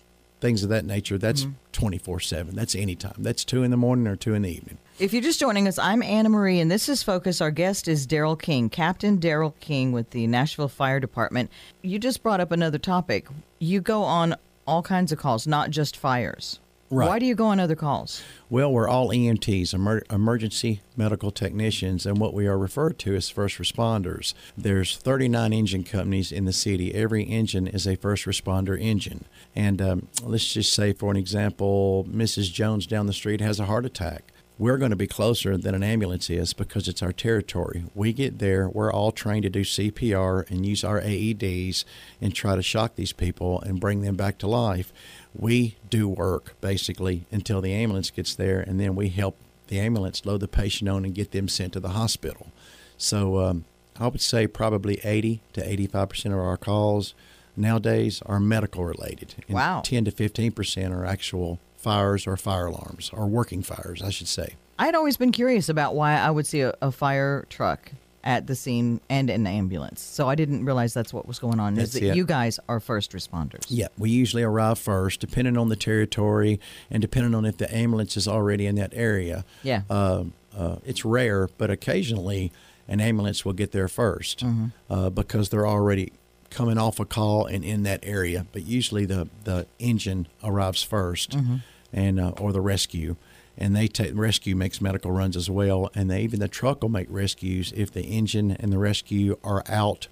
things 0.47 0.63
of 0.63 0.69
that 0.69 0.85
nature, 0.85 1.19
that's 1.19 1.43
mm-hmm. 1.43 1.55
24 1.73 2.21
7. 2.21 2.55
That's 2.55 2.77
anytime. 2.77 3.17
That's 3.19 3.45
2 3.45 3.65
in 3.65 3.73
the 3.73 3.77
morning 3.77 4.07
or 4.07 4.15
2 4.15 4.35
in 4.35 4.43
the 4.43 4.51
evening. 4.51 4.79
If 5.01 5.13
you're 5.13 5.23
just 5.23 5.41
joining 5.41 5.67
us, 5.67 5.77
I'm 5.77 6.03
Anna 6.03 6.29
Marie, 6.29 6.61
and 6.61 6.71
this 6.71 6.89
is 6.89 7.03
Focus. 7.03 7.41
Our 7.41 7.51
guest 7.51 7.89
is 7.89 8.07
Daryl 8.07 8.41
King, 8.41 8.71
Captain 8.71 9.19
Daryl 9.19 9.55
King 9.59 9.91
with 9.91 10.11
the 10.11 10.27
Nashville 10.29 10.69
Fire 10.69 11.01
Department. 11.01 11.51
You 11.83 11.99
just 11.99 12.23
brought 12.23 12.41
up 12.41 12.53
another 12.53 12.79
topic. 12.79 13.27
You 13.59 13.81
go 13.81 14.05
on 14.05 14.37
all 14.67 14.83
kinds 14.83 15.11
of 15.11 15.19
calls, 15.19 15.49
not 15.49 15.71
just 15.71 15.97
fires. 15.97 16.61
Right. 16.89 17.09
Why 17.09 17.19
do 17.19 17.27
you 17.27 17.35
go 17.35 17.47
on 17.47 17.59
other 17.59 17.75
calls? 17.75 18.23
Well, 18.49 18.73
we're 18.73 18.89
all 18.89 19.09
EMTs, 19.09 19.75
emer- 19.75 20.05
emergency 20.09 20.83
medical 20.97 21.33
technicians, 21.33 22.07
and 22.07 22.19
what 22.19 22.33
we 22.33 22.47
are 22.47 22.57
referred 22.57 22.99
to 23.01 23.17
as 23.17 23.29
first 23.29 23.59
responders. 23.59 24.35
There's 24.57 24.97
39 24.97 25.53
engine 25.53 25.83
companies 25.83 26.31
in 26.31 26.45
the 26.45 26.53
city. 26.53 26.95
Every 26.95 27.25
engine 27.25 27.67
is 27.67 27.87
a 27.89 27.97
first 27.97 28.25
responder 28.25 28.81
engine. 28.81 29.25
And 29.55 29.83
um, 29.83 30.09
let's 30.23 30.53
just 30.53 30.73
say, 30.73 30.93
for 30.93 31.11
an 31.11 31.17
example, 31.17 32.07
Mrs. 32.09 32.53
Jones 32.53 32.87
down 32.87 33.07
the 33.07 33.13
street 33.13 33.41
has 33.41 33.59
a 33.59 33.67
heart 33.67 33.85
attack. 33.85 34.33
We're 34.59 34.79
going 34.79 34.91
to 34.91 34.97
be 34.97 35.07
closer 35.07 35.59
than 35.59 35.75
an 35.75 35.83
ambulance 35.83 36.31
is 36.31 36.55
because 36.55 36.89
it's 36.89 37.03
our 37.03 37.13
territory. 37.13 37.85
We 37.95 38.15
get 38.15 38.39
there, 38.39 38.71
we're 38.71 38.91
all 38.91 39.13
trained 39.13 39.43
to 39.43 39.51
do 39.51 39.61
CPR 39.61 40.51
and 40.51 40.65
use 40.65 40.83
our 40.83 40.99
AEDs 40.99 41.85
and 42.23 42.35
try 42.35 42.57
to 42.57 42.63
shock 42.63 42.95
these 42.95 43.13
people 43.13 43.61
and 43.61 43.79
bring 43.79 44.01
them 44.01 44.17
back 44.17 44.39
to 44.39 44.47
life. 44.47 44.95
We 45.39 45.77
do 45.91 46.09
work 46.09 46.55
basically 46.61 47.27
until 47.31 47.61
the 47.61 47.73
ambulance 47.73 48.11
gets 48.11 48.35
there, 48.35 48.61
and 48.61 48.81
then 48.81 48.95
we 48.97 49.09
help 49.11 49.37
the 49.69 49.79
ambulance 49.81 50.25
load 50.25 50.41
the 50.41 50.49
patient 50.49 50.89
on 50.89 51.05
and 51.05 51.15
get 51.15 51.33
them 51.33 51.49
sent 51.49 51.73
to 51.75 51.81
the 51.81 51.91
hospital. 51.91 52.49
So 52.97 53.39
um, 53.41 53.65
I 53.99 54.09
would 54.09 54.21
say 54.21 54.47
probably 54.47 55.01
80 55.05 55.41
to 55.55 55.69
85 55.71 56.09
percent 56.09 56.35
of 56.35 56.41
our 56.41 56.57
calls 56.57 57.15
nowadays 57.57 58.23
are 58.27 58.41
medical 58.41 58.85
related. 58.85 59.35
And 59.49 59.55
Wow. 59.57 59.83
10 59.85 60.05
to 60.07 60.11
15 60.11 60.53
percent 60.53 60.95
are 60.95 61.05
actual 61.05 61.59
fires 61.77 62.27
or 62.27 62.37
fire 62.37 62.67
alarms 62.67 63.11
or 63.13 63.27
working 63.27 63.63
fires, 63.63 64.03
I 64.03 64.11
should 64.11 64.29
say. 64.29 64.55
I'd 64.79 64.95
always 64.95 65.17
been 65.17 65.33
curious 65.33 65.69
about 65.69 65.95
why 65.95 66.17
I 66.17 66.31
would 66.31 66.47
see 66.47 66.61
a, 66.61 66.75
a 66.83 66.93
fire 66.93 67.47
truck 67.49 67.93
at 68.27 68.49
the 68.49 68.57
scene 68.57 69.01
and 69.09 69.31
in 69.31 69.47
an 69.47 69.47
ambulance. 69.47 70.03
So 70.03 70.29
I 70.29 70.35
didn't 70.35 70.65
realize 70.65 70.93
that's 70.93 71.15
what 71.15 71.27
was 71.27 71.39
going 71.39 71.61
on. 71.61 71.79
is 71.79 71.93
that 71.93 72.03
it. 72.03 72.17
you 72.17 72.27
guys 72.27 72.59
are 72.69 72.81
first 72.81 73.13
responders? 73.13 73.65
Yeah, 73.69 73.87
we 73.97 74.11
usually 74.11 74.43
arrive 74.43 74.81
first, 74.81 75.21
depending 75.21 75.57
on 75.57 75.69
the 75.69 75.77
territory 75.77 76.59
and 76.91 77.01
depending 77.01 77.37
on 77.37 77.45
if 77.45 77.57
the 77.57 77.73
ambulance 77.75 78.17
is 78.17 78.27
already 78.27 78.67
in 78.67 78.75
that 78.75 78.93
area. 78.95 79.45
Yeah. 79.63 79.83
Uh, 79.89 80.25
uh, 80.55 80.77
it's 80.85 81.05
rare, 81.05 81.49
but 81.57 81.71
occasionally 81.71 82.51
an 82.89 83.01
ambulance 83.01 83.45
will 83.45 83.53
get 83.53 83.71
there 83.71 83.87
1st 83.87 84.73
uh, 84.91 85.11
because 85.11 85.51
they're 85.51 85.67
already 85.67 86.13
coming 86.51 86.79
off 86.79 86.99
a 86.99 87.05
call 87.05 87.47
and 87.47 87.65
in 87.65 87.85
that 87.85 88.01
area. 88.03 88.47
But 88.51 88.67
usually 88.67 89.05
the, 89.05 89.29
the 89.45 89.67
engine 89.79 90.27
arrives 90.43 90.85
1st 90.85 91.61
and 91.93 92.19
uh, 92.19 92.31
or 92.31 92.53
the 92.53 92.61
rescue. 92.61 93.15
And 93.59 93.75
they 93.75 93.89
take 93.89 94.13
rescue 94.15 94.55
makes 94.55 94.81
medical 94.81 95.11
runs 95.11 95.37
as 95.37 95.49
well, 95.49 95.91
and 95.95 96.11
they 96.11 96.23
even 96.23 96.41
the 96.41 96.49
truck 96.49 96.83
will 96.83 96.91
make 96.91 97.07
rescues 97.09 97.73
if 97.75 97.91
the 97.91 98.03
engine 98.03 98.51
and 98.53 98.73
the 98.73 98.79
rescue 98.79 99.39
are 99.43 99.63
out 99.67 100.09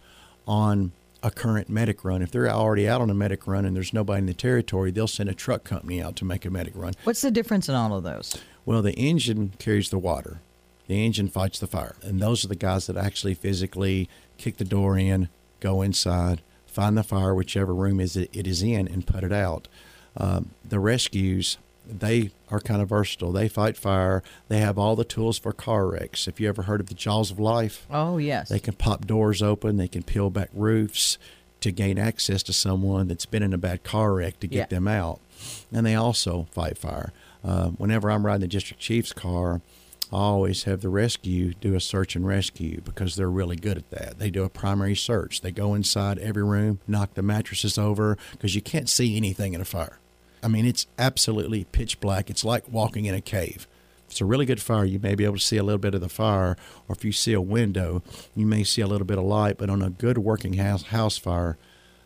on 0.46 0.92
a 1.22 1.30
current 1.30 1.68
medic 1.68 2.04
run. 2.04 2.22
If 2.22 2.30
they're 2.30 2.48
already 2.48 2.88
out 2.88 3.00
on 3.00 3.10
a 3.10 3.14
medic 3.14 3.46
run 3.46 3.64
and 3.64 3.74
there's 3.74 3.92
nobody 3.92 4.20
in 4.20 4.26
the 4.26 4.34
territory, 4.34 4.90
they'll 4.90 5.06
send 5.06 5.28
a 5.28 5.34
truck 5.34 5.64
company 5.64 6.02
out 6.02 6.16
to 6.16 6.24
make 6.24 6.44
a 6.44 6.50
medic 6.50 6.74
run. 6.76 6.94
What's 7.04 7.22
the 7.22 7.30
difference 7.30 7.68
in 7.68 7.74
all 7.74 7.94
of 7.94 8.02
those? 8.02 8.36
Well, 8.66 8.82
the 8.82 8.92
engine 8.92 9.52
carries 9.58 9.90
the 9.90 9.98
water. 9.98 10.40
The 10.86 11.04
engine 11.04 11.28
fights 11.28 11.58
the 11.58 11.66
fire. 11.66 11.96
And 12.02 12.20
those 12.20 12.44
are 12.44 12.48
the 12.48 12.56
guys 12.56 12.86
that 12.86 12.96
actually 12.96 13.34
physically 13.34 14.08
kick 14.36 14.58
the 14.58 14.64
door 14.64 14.98
in, 14.98 15.30
go 15.60 15.80
inside, 15.80 16.42
find 16.66 16.96
the 16.96 17.02
fire, 17.02 17.34
whichever 17.34 17.74
room 17.74 18.00
is 18.00 18.16
it, 18.16 18.28
it 18.32 18.46
is 18.46 18.62
in, 18.62 18.86
and 18.88 19.06
put 19.06 19.24
it 19.24 19.32
out. 19.32 19.66
Um, 20.16 20.50
the 20.62 20.78
rescues, 20.78 21.56
they 21.88 22.30
are 22.50 22.60
kind 22.60 22.80
of 22.82 22.88
versatile. 22.88 23.32
They 23.32 23.48
fight 23.48 23.76
fire. 23.76 24.22
They 24.48 24.58
have 24.58 24.78
all 24.78 24.96
the 24.96 25.04
tools 25.04 25.38
for 25.38 25.52
car 25.52 25.86
wrecks. 25.86 26.26
If 26.28 26.40
you 26.40 26.48
ever 26.48 26.62
heard 26.62 26.80
of 26.80 26.88
the 26.88 26.94
Jaws 26.94 27.30
of 27.30 27.38
Life, 27.38 27.86
Oh, 27.90 28.18
yes. 28.18 28.48
they 28.48 28.58
can 28.60 28.74
pop 28.74 29.06
doors 29.06 29.42
open. 29.42 29.76
They 29.76 29.88
can 29.88 30.02
peel 30.02 30.30
back 30.30 30.50
roofs, 30.54 31.18
to 31.60 31.70
gain 31.72 31.98
access 31.98 32.42
to 32.42 32.52
someone 32.52 33.08
that's 33.08 33.24
been 33.24 33.42
in 33.42 33.54
a 33.54 33.58
bad 33.58 33.82
car 33.84 34.12
wreck 34.14 34.38
to 34.40 34.46
get 34.46 34.56
Yeah. 34.70 34.76
them 34.76 34.86
out. 34.86 35.18
And 35.72 35.86
they 35.86 35.94
also 35.94 36.46
fight 36.52 36.76
fire. 36.76 37.12
Uh, 37.42 37.68
whenever 37.70 38.10
I'm 38.10 38.26
riding 38.26 38.42
the 38.42 38.48
district 38.48 38.82
chief's 38.82 39.12
car, 39.14 39.62
I 40.12 40.16
always 40.16 40.64
have 40.64 40.82
the 40.82 40.90
rescue 40.90 41.54
do 41.54 41.74
a 41.74 41.80
search 41.80 42.14
and 42.16 42.26
rescue 42.26 42.82
because 42.84 43.16
they're 43.16 43.30
really 43.30 43.56
good 43.56 43.78
at 43.78 43.90
that. 43.90 44.18
They 44.18 44.28
do 44.30 44.44
a 44.44 44.50
primary 44.50 44.94
search. 44.94 45.40
They 45.40 45.50
go 45.50 45.72
inside 45.74 46.18
every 46.18 46.44
room, 46.44 46.80
knock 46.86 47.14
the 47.14 47.22
mattresses 47.22 47.78
over 47.78 48.18
because 48.32 48.54
you 48.54 48.60
can't 48.60 48.88
see 48.88 49.16
anything 49.16 49.54
in 49.54 49.60
a 49.62 49.64
fire. 49.64 49.98
I 50.44 50.48
mean, 50.48 50.66
it's 50.66 50.86
absolutely 50.98 51.64
pitch 51.64 52.00
black. 52.00 52.28
It's 52.28 52.44
like 52.44 52.70
walking 52.70 53.06
in 53.06 53.14
a 53.14 53.22
cave. 53.22 53.66
If 54.06 54.12
it's 54.12 54.20
a 54.20 54.26
really 54.26 54.44
good 54.44 54.60
fire, 54.60 54.84
you 54.84 54.98
may 54.98 55.14
be 55.14 55.24
able 55.24 55.36
to 55.36 55.40
see 55.40 55.56
a 55.56 55.62
little 55.62 55.78
bit 55.78 55.94
of 55.94 56.02
the 56.02 56.08
fire, 56.10 56.56
or 56.86 56.94
if 56.94 57.04
you 57.04 57.12
see 57.12 57.32
a 57.32 57.40
window, 57.40 58.02
you 58.36 58.44
may 58.44 58.62
see 58.62 58.82
a 58.82 58.86
little 58.86 59.06
bit 59.06 59.16
of 59.16 59.24
light. 59.24 59.56
But 59.56 59.70
on 59.70 59.80
a 59.80 59.88
good 59.88 60.18
working 60.18 60.54
house, 60.54 60.84
house 60.84 61.16
fire, 61.16 61.56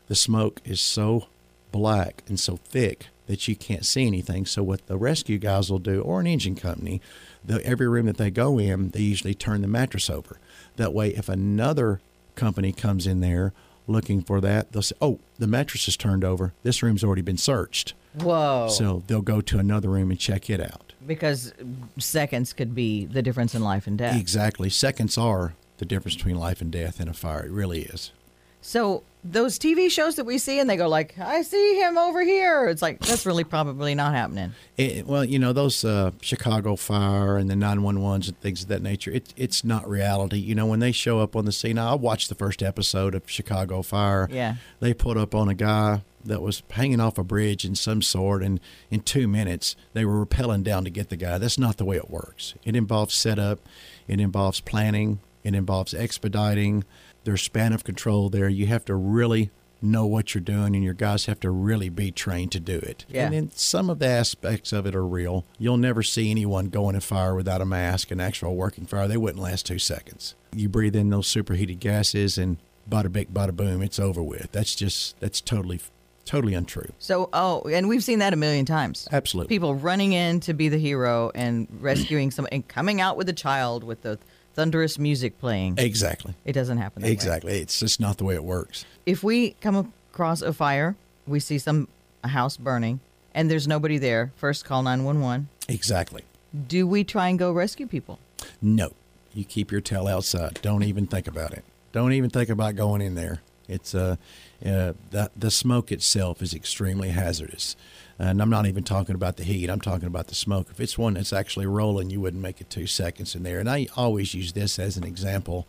the 0.07 0.15
smoke 0.15 0.61
is 0.65 0.81
so 0.81 1.27
black 1.73 2.23
and 2.29 2.39
so 2.39 2.57
thick 2.57 3.09
that 3.27 3.49
you 3.49 3.57
can't 3.57 3.85
see 3.85 4.07
anything. 4.07 4.47
So 4.47 4.63
what 4.63 4.87
the 4.87 4.97
rescue 4.97 5.39
guys 5.39 5.71
will 5.71 5.81
do, 5.81 6.01
or 6.01 6.21
an 6.21 6.27
engine 6.29 6.55
company, 6.55 7.03
the, 7.45 7.65
every 7.67 7.89
room 7.89 8.07
that 8.07 8.17
they 8.19 8.31
go 8.31 8.59
in, 8.59 8.91
they 8.91 9.01
usually 9.01 9.35
turn 9.35 9.63
the 9.63 9.69
mattress 9.69 10.09
over. 10.09 10.39
That 10.77 10.95
way, 10.95 11.09
if 11.11 11.29
another 11.29 12.01
company 12.37 12.73
comes 12.73 13.07
in 13.07 13.21
there 13.21 13.53
looking 13.89 14.23
for 14.23 14.41
that, 14.41 14.71
they'll 14.71 14.83
say, 14.83 14.97
"Oh, 15.01 15.19
the 15.39 15.47
mattress 15.47 15.89
is 15.89 15.97
turned 15.97 16.25
over. 16.25 16.53
This 16.63 16.83
room's 16.83 17.03
already 17.03 17.23
been 17.23 17.37
searched." 17.37 17.95
Whoa. 18.23 18.69
So 18.71 19.03
they'll 19.07 19.23
go 19.23 19.41
to 19.41 19.59
another 19.59 19.89
room 19.89 20.11
and 20.11 20.19
check 20.19 20.49
it 20.51 20.61
out. 20.61 20.93
because 21.07 21.53
seconds 21.99 22.53
could 22.53 22.75
be 22.75 23.07
the 23.07 23.23
difference 23.23 23.55
in 23.55 23.63
life 23.63 23.87
and 23.87 23.97
death. 23.99 24.19
Exactly. 24.21 24.69
Seconds 24.71 25.17
are 25.17 25.55
the 25.79 25.85
difference 25.85 26.17
between 26.17 26.37
life 26.37 26.61
and 26.61 26.71
death 26.71 27.01
in 27.01 27.09
a 27.09 27.15
fire. 27.15 27.47
It 27.47 27.51
really 27.53 27.83
is. 27.83 28.13
So 28.61 29.05
those 29.25 29.59
TV 29.59 29.89
shows 29.91 30.17
that 30.17 30.25
we 30.25 30.37
see 30.37 30.59
and 30.59 30.69
they 30.69 30.77
go 30.77 30.89
like, 30.89 31.17
"I 31.19 31.43
see 31.43 31.81
him 31.81 31.97
over 31.97 32.23
here." 32.23 32.67
It's 32.69 32.83
like 32.83 32.99
that's 33.01 33.25
really 33.25 33.45
probably 33.45 33.95
not 33.95 34.13
happening. 34.13 34.53
It, 34.77 35.07
well, 35.07 35.25
you 35.25 35.39
know 35.39 35.53
those 35.53 35.85
uh, 35.85 36.11
Chicago 36.21 36.75
fire 36.77 37.39
and 37.39 37.49
the 37.49 37.55
nine 37.57 37.83
one 37.83 38.03
ones 38.03 38.29
and 38.29 38.39
things 38.41 38.63
of 38.63 38.69
that 38.69 38.83
nature. 38.83 39.13
It, 39.13 39.33
it's 39.37 39.65
not 39.65 39.89
reality. 39.89 40.39
You 40.39 40.55
know 40.57 40.67
when 40.67 40.81
they 40.81 40.93
show 40.93 41.21
up 41.21 41.37
on 41.37 41.45
the 41.45 41.53
scene. 41.53 41.79
I 41.79 41.95
watched 41.95 42.29
the 42.29 42.35
first 42.35 42.63
episode 42.63 43.15
of 43.15 43.23
Chicago 43.31 43.81
Fire. 43.83 44.29
Yeah. 44.31 44.57
They 44.81 44.93
put 44.93 45.17
up 45.17 45.35
on 45.37 45.49
a 45.49 45.55
guy 45.55 46.03
that 46.29 46.43
was 46.43 46.63
hanging 46.71 47.01
off 47.01 47.19
a 47.19 47.25
bridge 47.25 47.65
in 47.65 47.75
some 47.75 48.03
sort, 48.03 48.43
and 48.43 48.61
in 48.91 49.01
two 49.01 49.27
minutes 49.27 49.77
they 49.93 50.05
were 50.05 50.25
rappelling 50.25 50.63
down 50.63 50.85
to 50.85 50.91
get 50.91 51.09
the 51.09 51.17
guy. 51.17 51.39
That's 51.39 51.59
not 51.59 51.77
the 51.77 51.85
way 51.85 51.97
it 51.97 52.11
works. 52.11 52.55
It 52.65 52.77
involves 52.77 53.15
setup. 53.15 53.61
It 54.07 54.21
involves 54.21 54.61
planning. 54.61 55.21
It 55.43 55.55
involves 55.55 55.95
expediting. 55.95 56.85
There's 57.25 57.43
span 57.43 57.73
of 57.73 57.85
control 57.85 58.29
there. 58.31 58.49
You 58.49 58.67
have 58.67 58.85
to 58.87 58.95
really 58.95 59.51
know 59.81 60.07
what 60.07 60.35
you're 60.35 60.43
doing, 60.43 60.75
and 60.75 60.83
your 60.83 60.95
guys 60.95 61.27
have 61.27 61.39
to 61.41 61.51
really 61.51 61.89
be 61.89 62.11
trained 62.11 62.51
to 62.53 62.61
do 62.61 62.79
it. 62.79 63.05
Yeah. 63.09 63.27
And 63.27 63.35
then 63.35 63.51
some 63.55 63.89
of 63.89 64.01
the 64.01 64.09
aspects 64.09 64.73
of 64.73 64.87
it 64.87 64.95
are 64.95 65.07
real. 65.07 65.45
You'll 65.59 65.77
never 65.77 66.03
see 66.03 66.31
anyone 66.31 66.67
going 66.67 66.95
in 66.95 66.99
a 66.99 67.01
fire 67.01 67.35
without 67.35 67.61
a 67.61 67.65
mask, 67.65 68.11
an 68.11 68.21
actual 68.21 68.57
working 68.57 68.87
fire. 68.87 69.07
They 69.07 69.17
wouldn't 69.17 69.43
last 69.43 69.67
two 69.67 69.79
seconds. 69.79 70.35
You 70.53 70.69
breathe 70.69 70.97
in 70.97 71.11
those 71.11 71.29
superheated 71.29 71.79
gases, 71.79 72.39
and 72.39 72.57
bada 72.91 73.13
bing, 73.13 73.27
bada 73.27 73.55
boom, 73.55 73.83
it's 73.83 74.01
over 74.01 74.23
with. 74.23 74.51
That's 74.51 74.75
just, 74.75 75.19
that's 75.21 75.41
totally, 75.41 75.81
totally 76.29 76.55
untrue. 76.55 76.93
So, 76.99 77.29
oh, 77.33 77.63
and 77.63 77.89
we've 77.89 78.05
seen 78.05 78.19
that 78.21 78.33
a 78.33 78.37
million 78.37 78.65
times. 78.65 79.09
Absolutely. 79.11 79.49
People 79.49 79.75
running 79.75 80.13
in 80.13 80.41
to 80.41 80.53
be 80.53 80.69
the 80.69 80.79
hero 80.79 81.33
and 81.35 81.67
rescuing 81.81 82.31
someone 82.31 82.53
and 82.53 82.69
coming 82.69 83.01
out 83.01 83.17
with 83.17 83.29
a 83.29 83.33
child 83.33 83.83
with 83.83 84.03
the 84.03 84.19
thunderous 84.55 84.99
music 84.99 85.39
playing. 85.41 85.77
Exactly. 85.79 86.35
It 86.45 86.53
doesn't 86.53 86.79
happen 86.79 87.03
that 87.03 87.09
way. 87.09 87.13
Exactly. 87.13 87.59
It's 87.61 87.81
just 87.81 87.99
not 87.99 88.19
the 88.19 88.25
way 88.25 88.35
it 88.35 88.45
works. 88.45 88.85
If 89.07 89.25
we 89.25 89.53
come 89.61 89.93
across 90.13 90.43
a 90.43 90.53
fire, 90.53 90.97
we 91.27 91.41
see 91.41 91.59
some 91.59 91.89
a 92.23 92.29
house 92.29 92.57
burning, 92.57 93.01
and 93.35 93.51
there's 93.51 93.67
nobody 93.67 93.97
there. 93.97 94.33
First, 94.37 94.65
call 94.65 94.83
nine 94.83 95.05
one 95.05 95.21
one. 95.21 95.49
Exactly. 95.69 96.23
Do 96.67 96.87
we 96.87 97.05
try 97.05 97.29
and 97.29 97.39
go 97.39 97.53
rescue 97.53 97.87
people? 97.87 98.19
No, 98.61 98.93
you 99.33 99.45
keep 99.45 99.71
your 99.71 99.81
tail 99.81 100.07
outside. 100.07 100.59
Don't 100.61 100.83
even 100.83 101.07
think 101.07 101.27
about 101.27 101.53
it. 101.53 101.65
Don't 101.93 102.13
even 102.13 102.29
think 102.29 102.51
about 102.51 102.75
going 102.75 103.01
in 103.01 103.15
there. 103.15 103.41
It's 103.69 103.95
uh, 103.95 104.17
uh 104.65 104.93
the 105.11 105.31
the 105.37 105.51
smoke 105.51 105.93
itself 105.93 106.43
is 106.43 106.55
extremely 106.55 107.11
hazardous, 107.11 107.77
and 108.19 108.43
I'm 108.43 108.51
not 108.51 108.67
even 108.67 108.85
talking 108.85 109.15
about 109.15 109.37
the 109.37 109.45
heat. 109.45 109.71
I'm 109.71 109.81
talking 109.81 110.07
about 110.07 110.27
the 110.27 110.35
smoke. 110.35 110.69
If 110.71 110.81
it's 110.81 110.99
one 110.99 111.15
that's 111.15 111.33
actually 111.33 111.67
rolling, 111.67 112.11
you 112.11 112.21
wouldn't 112.21 112.43
make 112.43 112.61
it 112.61 112.71
two 112.71 112.87
seconds 112.87 113.35
in 113.35 113.45
there. 113.45 113.61
And 113.61 113.71
I 113.71 113.87
always 113.97 114.35
use 114.35 114.53
this 114.53 114.79
as 114.79 114.97
an 114.97 115.05
example. 115.05 115.67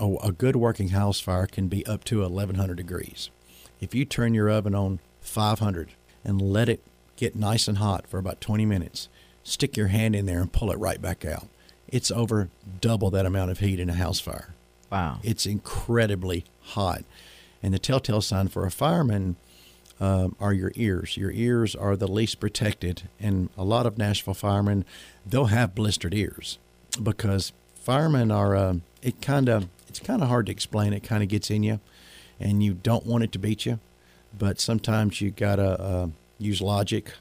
A, 0.00 0.14
a 0.22 0.32
good 0.32 0.56
working 0.56 0.88
house 0.88 1.20
fire 1.20 1.46
can 1.46 1.68
be 1.68 1.86
up 1.86 2.02
to 2.04 2.20
1100 2.20 2.76
degrees. 2.76 3.30
If 3.80 3.94
you 3.94 4.04
turn 4.04 4.34
your 4.34 4.50
oven 4.50 4.74
on 4.74 4.98
500 5.20 5.90
and 6.24 6.40
let 6.40 6.68
it 6.68 6.82
get 7.16 7.36
nice 7.36 7.68
and 7.68 7.78
hot 7.78 8.06
for 8.06 8.18
about 8.18 8.40
20 8.40 8.66
minutes, 8.66 9.08
stick 9.44 9.76
your 9.76 9.88
hand 9.88 10.16
in 10.16 10.26
there 10.26 10.40
and 10.40 10.52
pull 10.52 10.72
it 10.72 10.78
right 10.78 11.00
back 11.00 11.24
out. 11.24 11.48
It's 11.88 12.10
over 12.10 12.48
double 12.80 13.10
that 13.10 13.26
amount 13.26 13.50
of 13.50 13.58
heat 13.58 13.78
in 13.78 13.90
a 13.90 13.94
house 13.94 14.18
fire. 14.18 14.54
Wow. 14.90 15.18
It's 15.22 15.46
incredibly 15.46 16.44
hot. 16.60 17.04
And 17.62 17.72
the 17.72 17.78
telltale 17.78 18.20
sign 18.20 18.48
for 18.48 18.66
a 18.66 18.70
fireman 18.70 19.36
um, 20.00 20.34
are 20.40 20.52
your 20.52 20.72
ears. 20.74 21.16
Your 21.16 21.30
ears 21.30 21.76
are 21.76 21.96
the 21.96 22.08
least 22.08 22.40
protected. 22.40 23.02
And 23.20 23.50
a 23.56 23.64
lot 23.64 23.86
of 23.86 23.98
Nashville 23.98 24.34
firemen, 24.34 24.84
they'll 25.24 25.46
have 25.46 25.74
blistered 25.74 26.14
ears 26.14 26.58
because 27.00 27.52
firemen 27.74 28.30
are, 28.30 28.56
uh, 28.56 28.74
it 29.00 29.20
kind 29.22 29.48
of, 29.48 29.68
it's 29.88 30.00
kind 30.00 30.22
of 30.22 30.28
hard 30.28 30.46
to 30.46 30.52
explain. 30.52 30.92
It 30.92 31.04
kind 31.04 31.22
of 31.22 31.28
gets 31.28 31.50
in 31.50 31.62
you 31.62 31.80
and 32.40 32.62
you 32.62 32.74
don't 32.74 33.06
want 33.06 33.24
it 33.24 33.32
to 33.32 33.38
beat 33.38 33.64
you. 33.64 33.78
But 34.36 34.58
sometimes 34.58 35.20
you 35.20 35.30
got 35.30 35.56
to 35.56 35.80
uh, 35.80 36.06
use 36.38 36.60
logic 36.60 37.12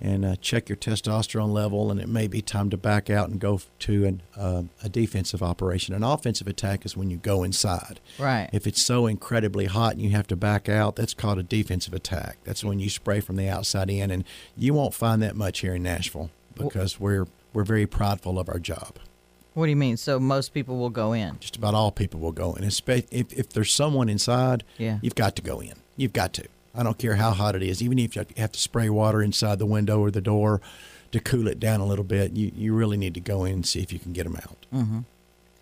and 0.00 0.24
uh, 0.24 0.36
check 0.36 0.68
your 0.68 0.76
testosterone 0.76 1.52
level, 1.52 1.90
and 1.90 2.00
it 2.00 2.08
may 2.08 2.26
be 2.26 2.42
time 2.42 2.68
to 2.70 2.76
back 2.76 3.08
out 3.08 3.28
and 3.28 3.40
go 3.40 3.60
to 3.80 4.04
an, 4.04 4.22
uh, 4.36 4.62
a 4.82 4.88
defensive 4.88 5.42
operation. 5.42 5.94
An 5.94 6.02
offensive 6.02 6.46
attack 6.48 6.84
is 6.84 6.96
when 6.96 7.10
you 7.10 7.16
go 7.16 7.42
inside. 7.42 8.00
Right. 8.18 8.50
If 8.52 8.66
it's 8.66 8.82
so 8.82 9.06
incredibly 9.06 9.66
hot 9.66 9.92
and 9.92 10.02
you 10.02 10.10
have 10.10 10.26
to 10.28 10.36
back 10.36 10.68
out, 10.68 10.96
that's 10.96 11.14
called 11.14 11.38
a 11.38 11.42
defensive 11.42 11.94
attack. 11.94 12.38
That's 12.44 12.64
when 12.64 12.80
you 12.80 12.90
spray 12.90 13.20
from 13.20 13.36
the 13.36 13.48
outside 13.48 13.88
in, 13.90 14.10
and 14.10 14.24
you 14.56 14.74
won't 14.74 14.94
find 14.94 15.22
that 15.22 15.36
much 15.36 15.60
here 15.60 15.74
in 15.74 15.82
Nashville 15.84 16.30
because 16.56 16.98
we're 17.00 17.26
we're 17.52 17.64
very 17.64 17.86
prideful 17.86 18.38
of 18.38 18.48
our 18.48 18.58
job. 18.58 18.96
What 19.54 19.66
do 19.66 19.70
you 19.70 19.76
mean? 19.76 19.96
So 19.96 20.18
most 20.18 20.52
people 20.52 20.76
will 20.78 20.90
go 20.90 21.12
in. 21.12 21.38
Just 21.38 21.54
about 21.54 21.74
all 21.74 21.92
people 21.92 22.18
will 22.18 22.32
go 22.32 22.54
in. 22.54 22.64
If 22.64 22.82
if 23.10 23.48
there's 23.50 23.72
someone 23.72 24.08
inside, 24.08 24.64
Yeah. 24.76 24.98
you've 25.02 25.14
got 25.14 25.36
to 25.36 25.42
go 25.42 25.60
in. 25.60 25.74
You've 25.96 26.12
got 26.12 26.32
to. 26.34 26.48
I 26.74 26.82
don't 26.82 26.98
care 26.98 27.16
how 27.16 27.30
hot 27.30 27.54
it 27.54 27.62
is. 27.62 27.82
Even 27.82 27.98
if 27.98 28.16
you 28.16 28.24
have 28.36 28.52
to 28.52 28.60
spray 28.60 28.88
water 28.90 29.22
inside 29.22 29.58
the 29.58 29.66
window 29.66 30.00
or 30.00 30.10
the 30.10 30.20
door 30.20 30.60
to 31.12 31.20
cool 31.20 31.46
it 31.46 31.60
down 31.60 31.80
a 31.80 31.86
little 31.86 32.04
bit, 32.04 32.32
you, 32.32 32.50
you 32.56 32.74
really 32.74 32.96
need 32.96 33.14
to 33.14 33.20
go 33.20 33.44
in 33.44 33.52
and 33.52 33.66
see 33.66 33.80
if 33.80 33.92
you 33.92 33.98
can 33.98 34.12
get 34.12 34.24
them 34.24 34.36
out. 34.36 35.04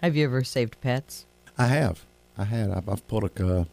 Have 0.03 0.17
you 0.17 0.25
ever 0.25 0.43
saved 0.43 0.81
pets? 0.81 1.27
I 1.59 1.67
have. 1.67 2.05
I 2.39 2.45
had. 2.45 2.71
I've, 2.71 2.89
I've 2.89 3.07
pulled 3.09 3.25
a, 3.25 3.47
uh, 3.47 3.65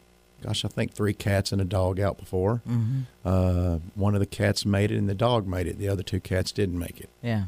gosh, 0.44 0.66
I 0.66 0.68
think 0.68 0.94
three 0.94 1.14
cats 1.14 1.54
and 1.54 1.62
a 1.62 1.66
dog 1.66 2.00
out 2.00 2.18
before. 2.18 2.62
Mm-hmm. 2.68 3.02
Uh, 3.24 3.78
one 3.96 4.14
of 4.14 4.20
the 4.20 4.26
cats 4.26 4.66
made 4.66 4.92
it 4.92 4.98
and 4.98 5.08
the 5.08 5.16
dog 5.16 5.48
made 5.48 5.66
it. 5.68 5.78
The 5.78 5.88
other 5.88 6.04
two 6.04 6.20
cats 6.20 6.52
didn't 6.52 6.78
make 6.78 7.00
it. 7.00 7.10
Yeah. 7.22 7.46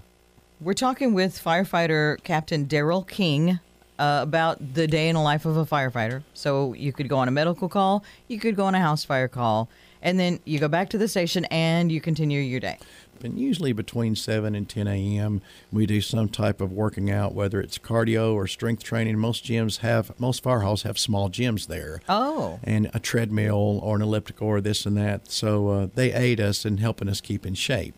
We're 0.61 0.73
talking 0.73 1.13
with 1.13 1.43
firefighter 1.43 2.23
Captain 2.23 2.65
Daryl 2.65 3.05
King 3.05 3.59
uh, 4.01 4.19
about 4.23 4.73
the 4.73 4.87
day 4.87 5.07
in 5.09 5.15
the 5.15 5.21
life 5.21 5.45
of 5.45 5.55
a 5.57 5.65
firefighter. 5.65 6.23
So 6.33 6.73
you 6.73 6.91
could 6.91 7.07
go 7.07 7.17
on 7.17 7.27
a 7.27 7.31
medical 7.31 7.69
call, 7.69 8.03
you 8.27 8.39
could 8.39 8.55
go 8.55 8.65
on 8.65 8.75
a 8.75 8.79
house 8.79 9.05
fire 9.05 9.27
call, 9.27 9.69
and 10.01 10.19
then 10.19 10.39
you 10.45 10.57
go 10.59 10.67
back 10.67 10.89
to 10.89 10.97
the 10.97 11.07
station 11.07 11.45
and 11.45 11.91
you 11.91 12.01
continue 12.01 12.41
your 12.41 12.59
day. 12.59 12.77
And 13.23 13.37
usually 13.39 13.71
between 13.71 14.15
7 14.15 14.55
and 14.55 14.67
10 14.67 14.87
a.m., 14.87 15.43
we 15.71 15.85
do 15.85 16.01
some 16.01 16.27
type 16.27 16.59
of 16.59 16.71
working 16.71 17.11
out, 17.11 17.35
whether 17.35 17.61
it's 17.61 17.77
cardio 17.77 18.33
or 18.33 18.47
strength 18.47 18.81
training. 18.83 19.19
Most 19.19 19.45
gyms 19.45 19.77
have, 19.81 20.19
most 20.19 20.41
fire 20.41 20.61
halls 20.61 20.81
have 20.81 20.97
small 20.97 21.29
gyms 21.29 21.67
there. 21.67 22.01
Oh. 22.09 22.59
and 22.63 22.89
a 22.95 22.99
treadmill 22.99 23.79
or 23.83 23.95
an 23.97 24.01
elliptical 24.01 24.47
or 24.47 24.59
this 24.59 24.87
and 24.87 24.97
that. 24.97 25.29
So 25.29 25.67
uh, 25.69 25.87
they 25.93 26.11
aid 26.11 26.41
us 26.41 26.65
in 26.65 26.77
helping 26.79 27.07
us 27.07 27.21
keep 27.21 27.45
in 27.45 27.53
shape. 27.53 27.93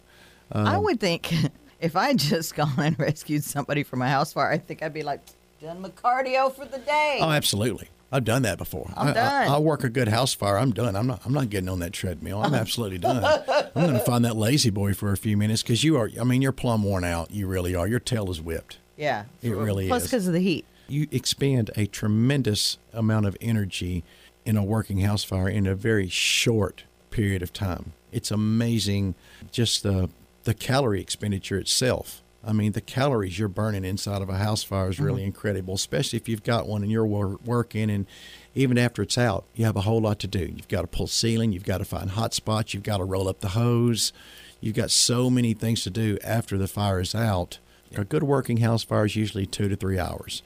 I 0.52 0.76
Um, 0.76 0.84
would 0.84 1.00
think 1.00 1.32
if 1.80 1.96
I 1.96 2.14
just 2.16 2.54
gone 2.62 2.74
and 2.78 3.00
rescued 3.00 3.46
somebody 3.46 3.84
from 3.84 4.02
a 4.02 4.10
house 4.10 4.34
fire, 4.34 4.52
I 4.52 4.58
think 4.58 4.84
I'd 4.84 4.94
be 4.94 5.04
like, 5.04 5.22
done 5.64 5.82
my 5.82 5.90
cardio 5.90 6.54
for 6.54 6.66
the 6.66 6.78
day. 6.80 7.20
Oh, 7.22 7.32
absolutely. 7.32 7.88
I've 8.12 8.26
done 8.26 8.44
that 8.44 8.58
before. 8.58 8.92
I'm 8.96 9.08
I, 9.08 9.14
done. 9.14 9.48
I, 9.48 9.58
will 9.58 9.64
work 9.64 9.84
a 9.84 9.90
good 9.90 10.10
house 10.10 10.34
fire. 10.34 10.60
I'm 10.60 10.72
done. 10.72 10.96
I'm 10.96 11.08
not. 11.08 11.22
I'm 11.26 11.34
not 11.34 11.50
getting 11.50 11.70
on 11.70 11.80
that 11.80 11.94
treadmill. 11.94 12.44
I'm 12.44 12.54
absolutely 12.54 13.00
done. 13.00 13.24
I'm 13.48 13.72
going 13.74 13.94
to 13.94 14.00
find 14.00 14.26
that 14.26 14.36
lazy 14.36 14.70
boy 14.70 14.94
for 14.94 15.12
a 15.12 15.18
few 15.18 15.36
minutes 15.38 15.64
because 15.64 15.84
you 15.84 15.98
are. 15.98 16.10
I 16.20 16.24
mean, 16.24 16.42
you're 16.42 16.52
plumb 16.52 16.84
worn 16.84 17.04
out. 17.04 17.32
You 17.32 17.48
really 17.48 17.74
are. 17.74 17.88
Your 17.88 18.00
tail 18.00 18.30
is 18.30 18.42
whipped. 18.42 18.78
yeah. 18.98 19.26
It 19.42 19.52
really 19.52 19.88
Plus 19.88 20.04
is. 20.04 20.10
because 20.10 20.28
of 20.28 20.34
the 20.34 20.42
heat. 20.42 20.66
You 20.90 21.08
expend 21.12 21.72
a 21.76 21.88
tremendous 21.88 22.78
amount 22.92 23.26
of 23.26 23.38
energy 23.40 24.04
in 24.46 24.58
a 24.58 24.64
working 24.64 25.00
house 25.00 25.24
fire 25.24 25.50
in 25.50 25.66
a 25.66 25.74
very 25.74 26.10
short 26.10 26.84
period 27.10 27.42
of 27.42 27.54
time. 27.54 27.94
It's 28.12 28.30
amazing, 28.30 29.16
just 29.52 29.82
the 29.82 30.10
the 30.44 30.54
calorie 30.54 31.00
expenditure 31.00 31.58
itself 31.58 32.22
I 32.46 32.52
mean, 32.52 32.74
the 32.74 32.82
calories 32.82 33.40
you're 33.40 33.48
burning 33.48 33.86
inside 33.86 34.22
of 34.22 34.30
a 34.30 34.38
house 34.38 34.64
fire 34.64 34.90
is 34.90 35.00
really 35.00 35.22
mm-hmm. 35.22 35.28
incredible, 35.28 35.76
especially 35.76 36.18
if 36.18 36.28
you've 36.28 36.44
got 36.44 36.68
one 36.68 36.84
and 36.84 36.92
you're 36.92 37.06
wor- 37.06 37.40
working. 37.46 37.90
And 37.90 38.06
even 38.54 38.78
after 38.78 39.02
it's 39.02 39.18
out, 39.18 39.46
you 39.56 39.66
have 39.66 39.78
a 39.78 39.82
whole 39.82 40.02
lot 40.02 40.20
to 40.20 40.28
do. 40.28 40.40
You've 40.40 40.68
got 40.68 40.82
to 40.82 40.88
pull 40.88 41.08
ceiling, 41.08 41.54
you've 41.54 41.64
got 41.64 41.78
to 41.78 41.86
find 41.86 42.12
hot 42.12 42.34
spots, 42.34 42.74
you've 42.74 42.84
got 42.84 42.98
to 42.98 43.06
roll 43.06 43.28
up 43.28 43.40
the 43.40 43.50
hose. 43.50 44.12
You've 44.60 44.76
got 44.76 44.92
so 44.92 45.30
many 45.30 45.54
things 45.54 45.84
to 45.84 45.90
do 45.90 46.18
after 46.24 46.58
the 46.58 46.70
fire 46.70 47.02
is 47.02 47.14
out. 47.14 47.60
A 47.96 48.06
good 48.06 48.24
working 48.24 48.58
house 48.58 48.82
fire 48.84 49.06
is 49.06 49.16
usually 49.16 49.46
two 49.46 49.68
to 49.68 49.76
three 49.76 50.00
hours. 50.00 50.42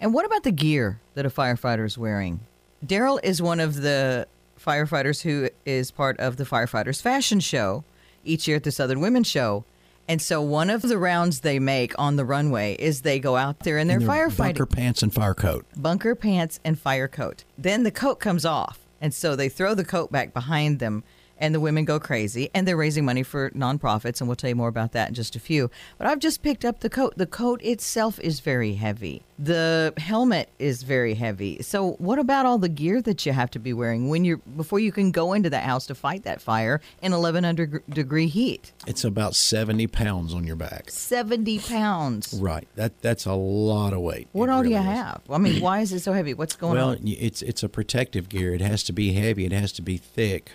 And 0.00 0.12
what 0.12 0.26
about 0.26 0.42
the 0.42 0.50
gear 0.50 1.00
that 1.14 1.24
a 1.24 1.30
firefighter 1.30 1.86
is 1.86 1.96
wearing? 1.96 2.40
Daryl 2.84 3.20
is 3.22 3.40
one 3.40 3.60
of 3.60 3.76
the 3.76 4.26
firefighters 4.58 5.22
who 5.22 5.48
is 5.64 5.90
part 5.90 6.18
of 6.18 6.36
the 6.36 6.44
Firefighters 6.44 7.00
Fashion 7.00 7.40
Show 7.40 7.84
each 8.24 8.46
year 8.46 8.56
at 8.56 8.64
the 8.64 8.72
Southern 8.72 9.00
Women's 9.00 9.28
Show. 9.28 9.64
And 10.08 10.20
so 10.20 10.42
one 10.42 10.70
of 10.70 10.82
the 10.82 10.98
rounds 10.98 11.40
they 11.40 11.58
make 11.58 11.96
on 11.98 12.16
the 12.16 12.24
runway 12.24 12.74
is 12.78 13.02
they 13.02 13.20
go 13.20 13.36
out 13.36 13.60
there 13.60 13.78
in 13.78 13.86
their 13.86 13.98
And 13.98 14.08
they're 14.08 14.28
firefighting 14.28 14.36
bunker 14.36 14.66
pants 14.66 15.02
and 15.02 15.14
fire 15.14 15.34
coat. 15.34 15.66
bunker 15.76 16.14
pants 16.14 16.58
and 16.64 16.78
fire 16.78 17.08
coat. 17.08 17.44
Then 17.56 17.84
the 17.84 17.92
coat 17.92 18.18
comes 18.18 18.44
off. 18.44 18.80
And 19.00 19.14
so 19.14 19.36
they 19.36 19.48
throw 19.48 19.74
the 19.74 19.84
coat 19.84 20.10
back 20.12 20.34
behind 20.34 20.78
them 20.78 21.04
and 21.40 21.54
the 21.54 21.60
women 21.60 21.84
go 21.84 21.98
crazy 21.98 22.50
and 22.54 22.68
they're 22.68 22.76
raising 22.76 23.04
money 23.04 23.22
for 23.22 23.50
nonprofits 23.50 24.20
and 24.20 24.28
we'll 24.28 24.36
tell 24.36 24.48
you 24.50 24.54
more 24.56 24.68
about 24.68 24.92
that 24.92 25.08
in 25.08 25.14
just 25.14 25.34
a 25.36 25.40
few. 25.40 25.70
But 25.98 26.06
I've 26.06 26.18
just 26.20 26.42
picked 26.42 26.64
up 26.64 26.80
the 26.80 26.90
coat. 26.90 27.14
The 27.16 27.26
coat 27.26 27.62
itself 27.62 28.20
is 28.20 28.40
very 28.40 28.74
heavy. 28.74 29.22
The 29.38 29.94
helmet 29.96 30.50
is 30.58 30.82
very 30.82 31.14
heavy. 31.14 31.62
So 31.62 31.92
what 31.92 32.18
about 32.18 32.44
all 32.44 32.58
the 32.58 32.68
gear 32.68 33.00
that 33.02 33.24
you 33.24 33.32
have 33.32 33.50
to 33.52 33.58
be 33.58 33.72
wearing 33.72 34.10
when 34.10 34.24
you're 34.24 34.36
before 34.36 34.78
you 34.80 34.92
can 34.92 35.10
go 35.12 35.32
into 35.32 35.48
that 35.48 35.64
house 35.64 35.86
to 35.86 35.94
fight 35.94 36.24
that 36.24 36.42
fire 36.42 36.82
in 37.00 37.12
1100 37.12 37.82
degree 37.88 38.26
heat? 38.26 38.72
It's 38.86 39.02
about 39.02 39.34
70 39.34 39.86
pounds 39.86 40.34
on 40.34 40.44
your 40.46 40.56
back. 40.56 40.90
70 40.90 41.58
pounds. 41.60 42.34
Right. 42.34 42.68
That 42.76 43.00
That's 43.00 43.24
a 43.24 43.32
lot 43.32 43.94
of 43.94 44.00
weight. 44.00 44.28
What 44.32 44.50
It 44.50 44.52
all 44.52 44.62
do 44.62 44.68
you 44.68 44.76
really 44.76 44.88
is. 44.90 44.96
have? 44.98 45.22
I 45.30 45.38
mean, 45.38 45.62
why 45.62 45.80
is 45.80 45.92
it 45.92 46.00
so 46.00 46.12
heavy? 46.12 46.34
What's 46.34 46.54
going 46.56 46.74
Well, 46.76 46.90
on? 46.90 46.98
well 47.02 47.14
it's 47.18 47.40
it's 47.40 47.62
a 47.62 47.68
protective 47.70 48.28
gear. 48.28 48.52
It 48.54 48.60
has 48.60 48.82
to 48.84 48.92
be 48.92 49.14
heavy. 49.14 49.46
It 49.46 49.52
has 49.52 49.72
to 49.72 49.82
be 49.82 49.96
thick 49.96 50.52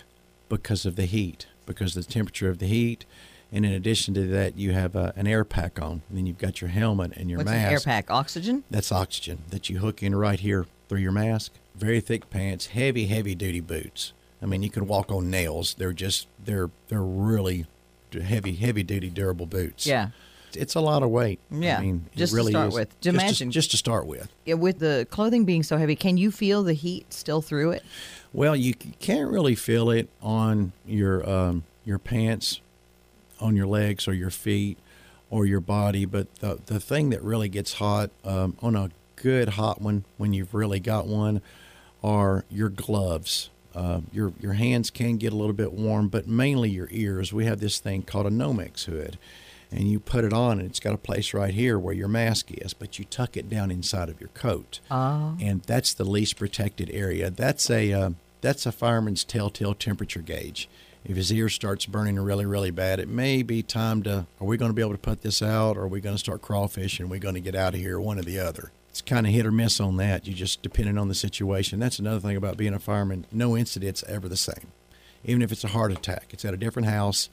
because 0.48 0.86
of 0.86 0.96
the 0.96 1.04
heat, 1.06 1.46
because 1.66 1.96
of 1.96 2.06
the 2.06 2.12
temperature 2.12 2.48
of 2.48 2.58
the 2.58 2.66
heat. 2.66 3.04
And 3.52 3.64
in 3.64 3.72
addition 3.72 4.12
to 4.14 4.26
that, 4.28 4.58
you 4.58 4.72
have 4.72 4.96
uh, 4.96 5.12
an 5.16 5.26
air 5.26 5.44
pack 5.44 5.80
on. 5.80 6.02
And 6.08 6.18
then 6.18 6.26
you've 6.26 6.38
got 6.38 6.60
your 6.60 6.70
helmet 6.70 7.12
and 7.16 7.30
your 7.30 7.38
What's 7.38 7.50
mask. 7.50 7.66
an 7.66 7.72
air 7.72 7.80
pack? 7.80 8.10
Oxygen? 8.10 8.64
That's 8.70 8.90
oxygen 8.90 9.44
that 9.50 9.70
you 9.70 9.78
hook 9.78 10.02
in 10.02 10.14
right 10.14 10.40
here 10.40 10.66
through 10.88 11.00
your 11.00 11.12
mask. 11.12 11.52
Very 11.76 12.00
thick 12.00 12.28
pants, 12.30 12.66
heavy, 12.66 13.06
heavy 13.06 13.34
duty 13.34 13.60
boots. 13.60 14.12
I 14.42 14.46
mean, 14.46 14.62
you 14.62 14.70
can 14.70 14.86
walk 14.86 15.10
on 15.10 15.30
nails. 15.30 15.74
They're 15.74 15.92
just 15.92 16.26
they're 16.44 16.70
they're 16.88 17.02
really 17.02 17.66
heavy, 18.12 18.54
heavy 18.54 18.82
duty, 18.82 19.10
durable 19.10 19.46
boots. 19.46 19.86
Yeah. 19.86 20.08
It's 20.56 20.74
a 20.74 20.80
lot 20.80 21.02
of 21.02 21.10
weight. 21.10 21.38
Yeah, 21.50 21.78
I 21.78 21.82
mean, 21.82 22.06
just 22.16 22.34
to 22.34 22.44
start 22.44 22.68
is. 22.68 22.74
with. 22.74 23.00
Just 23.00 23.14
Imagine- 23.14 23.50
just 23.50 23.70
to 23.72 23.76
start 23.76 24.06
with. 24.06 24.28
Yeah, 24.44 24.54
with 24.54 24.78
the 24.78 25.06
clothing 25.10 25.44
being 25.44 25.62
so 25.62 25.76
heavy, 25.78 25.96
can 25.96 26.16
you 26.16 26.30
feel 26.30 26.62
the 26.62 26.74
heat 26.74 27.12
still 27.12 27.42
through 27.42 27.72
it? 27.72 27.84
Well, 28.32 28.56
you 28.56 28.74
can't 28.74 29.30
really 29.30 29.54
feel 29.54 29.90
it 29.90 30.08
on 30.22 30.72
your 30.86 31.28
um, 31.28 31.64
your 31.84 31.98
pants, 31.98 32.60
on 33.40 33.56
your 33.56 33.66
legs 33.66 34.06
or 34.08 34.12
your 34.14 34.30
feet 34.30 34.78
or 35.30 35.46
your 35.46 35.60
body. 35.60 36.04
But 36.04 36.34
the 36.36 36.58
the 36.66 36.80
thing 36.80 37.10
that 37.10 37.22
really 37.22 37.48
gets 37.48 37.74
hot 37.74 38.10
um, 38.24 38.56
on 38.60 38.76
a 38.76 38.90
good 39.16 39.50
hot 39.50 39.80
one, 39.80 40.04
when 40.18 40.32
you've 40.32 40.52
really 40.54 40.80
got 40.80 41.06
one, 41.06 41.40
are 42.02 42.44
your 42.50 42.68
gloves. 42.68 43.50
Uh, 43.74 44.00
your 44.12 44.32
your 44.40 44.54
hands 44.54 44.90
can 44.90 45.18
get 45.18 45.32
a 45.32 45.36
little 45.36 45.52
bit 45.52 45.72
warm, 45.72 46.08
but 46.08 46.26
mainly 46.26 46.70
your 46.70 46.88
ears. 46.90 47.32
We 47.32 47.44
have 47.44 47.60
this 47.60 47.78
thing 47.78 48.02
called 48.02 48.26
a 48.26 48.30
Nomex 48.30 48.84
hood, 48.84 49.18
and 49.76 49.88
you 49.90 50.00
put 50.00 50.24
it 50.24 50.32
on, 50.32 50.58
and 50.58 50.68
it's 50.68 50.80
got 50.80 50.94
a 50.94 50.98
place 50.98 51.34
right 51.34 51.52
here 51.54 51.78
where 51.78 51.94
your 51.94 52.08
mask 52.08 52.50
is, 52.50 52.72
but 52.74 52.98
you 52.98 53.04
tuck 53.04 53.36
it 53.36 53.48
down 53.48 53.70
inside 53.70 54.08
of 54.08 54.20
your 54.20 54.30
coat 54.30 54.80
Oh. 54.90 55.36
and 55.40 55.62
that's 55.62 55.92
the 55.92 56.04
least 56.04 56.36
protected 56.36 56.90
area. 56.92 57.30
That's 57.30 57.70
a 57.70 57.92
uh, 57.92 58.10
that's 58.40 58.66
a 58.66 58.72
fireman's 58.72 59.22
telltale 59.24 59.74
temperature 59.74 60.20
gauge. 60.22 60.68
If 61.04 61.16
his 61.16 61.32
ear 61.32 61.48
starts 61.48 61.86
burning 61.86 62.18
really, 62.18 62.46
really 62.46 62.72
bad, 62.72 62.98
it 62.98 63.08
may 63.08 63.42
be 63.44 63.62
time 63.62 64.02
to. 64.04 64.26
Are 64.40 64.46
we 64.46 64.56
going 64.56 64.70
to 64.70 64.74
be 64.74 64.82
able 64.82 64.92
to 64.92 64.98
put 64.98 65.22
this 65.22 65.40
out? 65.40 65.76
Or 65.76 65.82
are 65.82 65.88
we 65.88 66.00
going 66.00 66.16
to 66.16 66.18
start 66.18 66.42
crawfishing? 66.42 67.04
Are 67.04 67.06
we 67.06 67.20
going 67.20 67.36
to 67.36 67.40
get 67.40 67.54
out 67.54 67.74
of 67.74 67.80
here? 67.80 68.00
One 68.00 68.18
or 68.18 68.22
the 68.22 68.40
other. 68.40 68.72
It's 68.90 69.02
kind 69.02 69.24
of 69.26 69.32
hit 69.32 69.46
or 69.46 69.52
miss 69.52 69.78
on 69.78 69.98
that. 69.98 70.26
You 70.26 70.34
just 70.34 70.62
depending 70.62 70.98
on 70.98 71.06
the 71.08 71.14
situation. 71.14 71.78
That's 71.78 71.98
another 72.00 72.18
thing 72.18 72.36
about 72.36 72.56
being 72.56 72.74
a 72.74 72.80
fireman. 72.80 73.26
No 73.30 73.56
incident's 73.56 74.02
ever 74.08 74.28
the 74.28 74.36
same. 74.36 74.72
Even 75.24 75.42
if 75.42 75.52
it's 75.52 75.62
a 75.64 75.68
heart 75.68 75.92
attack, 75.92 76.28
it's 76.30 76.44
at 76.44 76.54
a 76.54 76.56
different 76.56 76.88
house. 76.88 77.28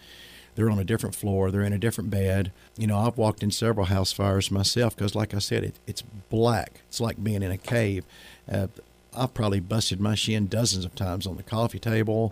They're 0.55 0.69
on 0.69 0.79
a 0.79 0.83
different 0.83 1.15
floor. 1.15 1.51
They're 1.51 1.61
in 1.61 1.73
a 1.73 1.77
different 1.77 2.09
bed. 2.09 2.51
You 2.77 2.87
know, 2.87 2.97
I've 2.99 3.17
walked 3.17 3.43
in 3.43 3.51
several 3.51 3.87
house 3.87 4.11
fires 4.11 4.51
myself 4.51 4.95
because, 4.95 5.15
like 5.15 5.33
I 5.33 5.39
said, 5.39 5.63
it, 5.63 5.75
it's 5.87 6.03
black. 6.29 6.81
It's 6.87 6.99
like 7.01 7.23
being 7.23 7.41
in 7.43 7.51
a 7.51 7.57
cave. 7.57 8.05
Uh, 8.51 8.67
I've 9.15 9.33
probably 9.33 9.59
busted 9.59 9.99
my 9.99 10.15
shin 10.15 10.47
dozens 10.47 10.85
of 10.85 10.95
times 10.95 11.27
on 11.27 11.37
the 11.37 11.43
coffee 11.43 11.79
table, 11.79 12.31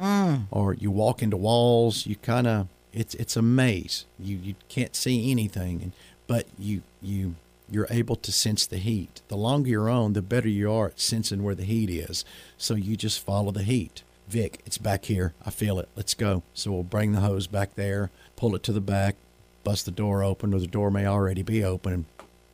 or 0.52 0.74
you 0.74 0.90
walk 0.92 1.22
into 1.22 1.38
walls. 1.38 2.06
You 2.08 2.16
kind 2.18 2.48
of 2.48 2.68
it's 2.94 3.14
it's 3.16 3.36
a 3.36 3.42
maze. 3.42 4.06
You 4.20 4.38
you 4.38 4.56
can't 4.68 4.96
see 4.96 5.32
anything, 5.32 5.82
and 5.82 5.92
but 6.28 6.48
you 6.58 6.82
you 7.02 7.36
you're 7.70 7.88
able 7.90 8.16
to 8.18 8.32
sense 8.32 8.66
the 8.66 8.78
heat. 8.78 9.22
The 9.30 9.38
longer 9.38 9.70
you're 9.70 9.90
on, 9.90 10.14
the 10.14 10.22
better 10.22 10.50
you 10.50 10.72
are 10.72 10.88
at 10.88 11.00
sensing 11.00 11.42
where 11.44 11.56
the 11.56 11.64
heat 11.64 11.90
is. 11.90 12.26
So 12.58 12.76
you 12.76 12.98
just 12.98 13.24
follow 13.24 13.52
the 13.52 13.64
heat. 13.64 14.04
Vic, 14.32 14.62
it's 14.66 14.78
back 14.78 15.06
here. 15.06 15.34
I 15.46 15.50
feel 15.50 15.78
it. 15.78 15.90
Let's 15.96 16.14
go. 16.14 16.42
So 16.54 16.72
we'll 16.72 16.84
bring 16.84 17.12
the 17.12 17.20
hose 17.20 17.48
back 17.48 17.76
there, 17.76 18.10
pull 18.38 18.56
it 18.56 18.64
to 18.64 18.72
the 18.72 18.80
back, 18.80 19.18
bust 19.66 19.84
the 19.84 19.92
door 19.92 20.24
open, 20.24 20.54
or 20.54 20.60
the 20.60 20.68
door 20.68 20.90
may 20.90 21.06
already 21.06 21.44
be 21.44 21.64
open, 21.66 21.94
and 21.94 22.06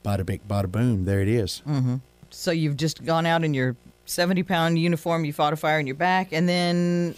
bada 0.04 0.26
big, 0.26 0.48
bada 0.48 0.72
boom, 0.72 1.06
there 1.06 1.22
it 1.22 1.28
is. 1.28 1.62
Mm-hmm. 1.68 1.98
So 2.32 2.50
you've 2.50 2.78
just 2.78 3.06
gone 3.06 3.28
out 3.28 3.44
in 3.44 3.54
your 3.54 3.76
70 4.06 4.42
pound 4.44 4.80
uniform, 4.80 5.24
you 5.24 5.34
fought 5.34 5.54
a 5.54 5.56
fire 5.56 5.80
in 5.80 5.86
your 5.86 5.96
back, 5.96 6.34
and 6.34 6.50
then 6.50 7.14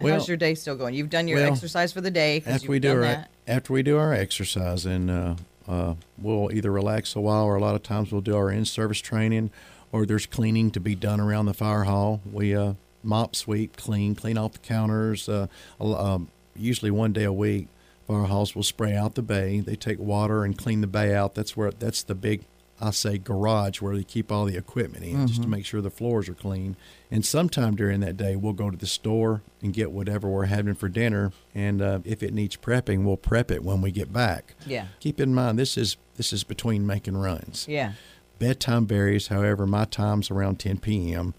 Well- 0.00 0.14
how's 0.14 0.28
your 0.28 0.36
day 0.36 0.54
still 0.54 0.76
going? 0.76 0.94
You've 0.94 1.10
done 1.10 1.26
your 1.26 1.40
well, 1.40 1.52
exercise 1.52 1.92
for 1.92 2.00
the 2.00 2.10
day. 2.10 2.44
after 2.46 2.68
we 2.68 2.78
do 2.78 2.92
our 2.92 3.00
that. 3.00 3.30
after 3.48 3.72
we 3.72 3.82
do 3.82 3.98
our 3.98 4.12
exercise 4.12 4.86
and 4.86 5.10
uh, 5.10 5.34
uh, 5.66 5.94
we'll 6.16 6.52
either 6.52 6.70
relax 6.70 7.16
a 7.16 7.20
while 7.20 7.44
or 7.44 7.56
a 7.56 7.60
lot 7.60 7.74
of 7.74 7.82
times 7.82 8.12
we'll 8.12 8.20
do 8.20 8.36
our 8.36 8.52
in-service 8.52 9.00
training 9.00 9.50
or 9.90 10.06
there's 10.06 10.26
cleaning 10.26 10.70
to 10.70 10.78
be 10.80 10.94
done 10.94 11.18
around 11.20 11.46
the 11.46 11.54
fire 11.54 11.84
hall 11.84 12.20
we 12.30 12.54
uh, 12.54 12.74
mop 13.06 13.34
sweep 13.36 13.76
clean 13.76 14.14
clean 14.14 14.36
off 14.36 14.52
the 14.52 14.58
counters 14.58 15.28
uh, 15.28 15.46
um, 15.80 16.28
usually 16.54 16.90
one 16.90 17.12
day 17.12 17.24
a 17.24 17.32
week 17.32 17.68
fire 18.06 18.24
halls 18.24 18.54
will 18.54 18.62
spray 18.62 18.94
out 18.94 19.14
the 19.14 19.22
bay 19.22 19.60
they 19.60 19.76
take 19.76 19.98
water 19.98 20.44
and 20.44 20.58
clean 20.58 20.80
the 20.80 20.86
bay 20.86 21.14
out 21.14 21.34
that's 21.34 21.56
where 21.56 21.70
that's 21.70 22.02
the 22.02 22.14
big 22.14 22.42
I 22.80 22.90
say 22.90 23.18
garage 23.18 23.80
where 23.80 23.96
they 23.96 24.04
keep 24.04 24.30
all 24.30 24.44
the 24.44 24.56
equipment 24.56 25.04
in 25.04 25.26
just 25.26 25.42
to 25.42 25.48
make 25.48 25.64
sure 25.64 25.80
the 25.80 25.90
floors 25.90 26.28
are 26.28 26.34
clean. 26.34 26.76
And 27.10 27.24
sometime 27.24 27.74
during 27.74 28.00
that 28.00 28.16
day, 28.16 28.36
we'll 28.36 28.52
go 28.52 28.70
to 28.70 28.76
the 28.76 28.86
store 28.86 29.42
and 29.62 29.72
get 29.72 29.92
whatever 29.92 30.28
we're 30.28 30.46
having 30.46 30.74
for 30.74 30.88
dinner. 30.88 31.32
And 31.54 31.80
uh, 31.80 32.00
if 32.04 32.22
it 32.22 32.34
needs 32.34 32.56
prepping, 32.56 33.04
we'll 33.04 33.16
prep 33.16 33.50
it 33.50 33.64
when 33.64 33.80
we 33.80 33.92
get 33.92 34.12
back. 34.12 34.54
Yeah. 34.66 34.88
Keep 35.00 35.20
in 35.20 35.34
mind 35.34 35.58
this 35.58 35.78
is 35.78 35.96
this 36.16 36.32
is 36.32 36.44
between 36.44 36.86
making 36.86 37.16
runs. 37.16 37.66
Yeah. 37.66 37.92
Bedtime 38.38 38.86
varies. 38.86 39.28
However, 39.28 39.66
my 39.66 39.86
time's 39.86 40.30
around 40.30 40.58
10 40.60 40.78
p.m. 40.78 41.32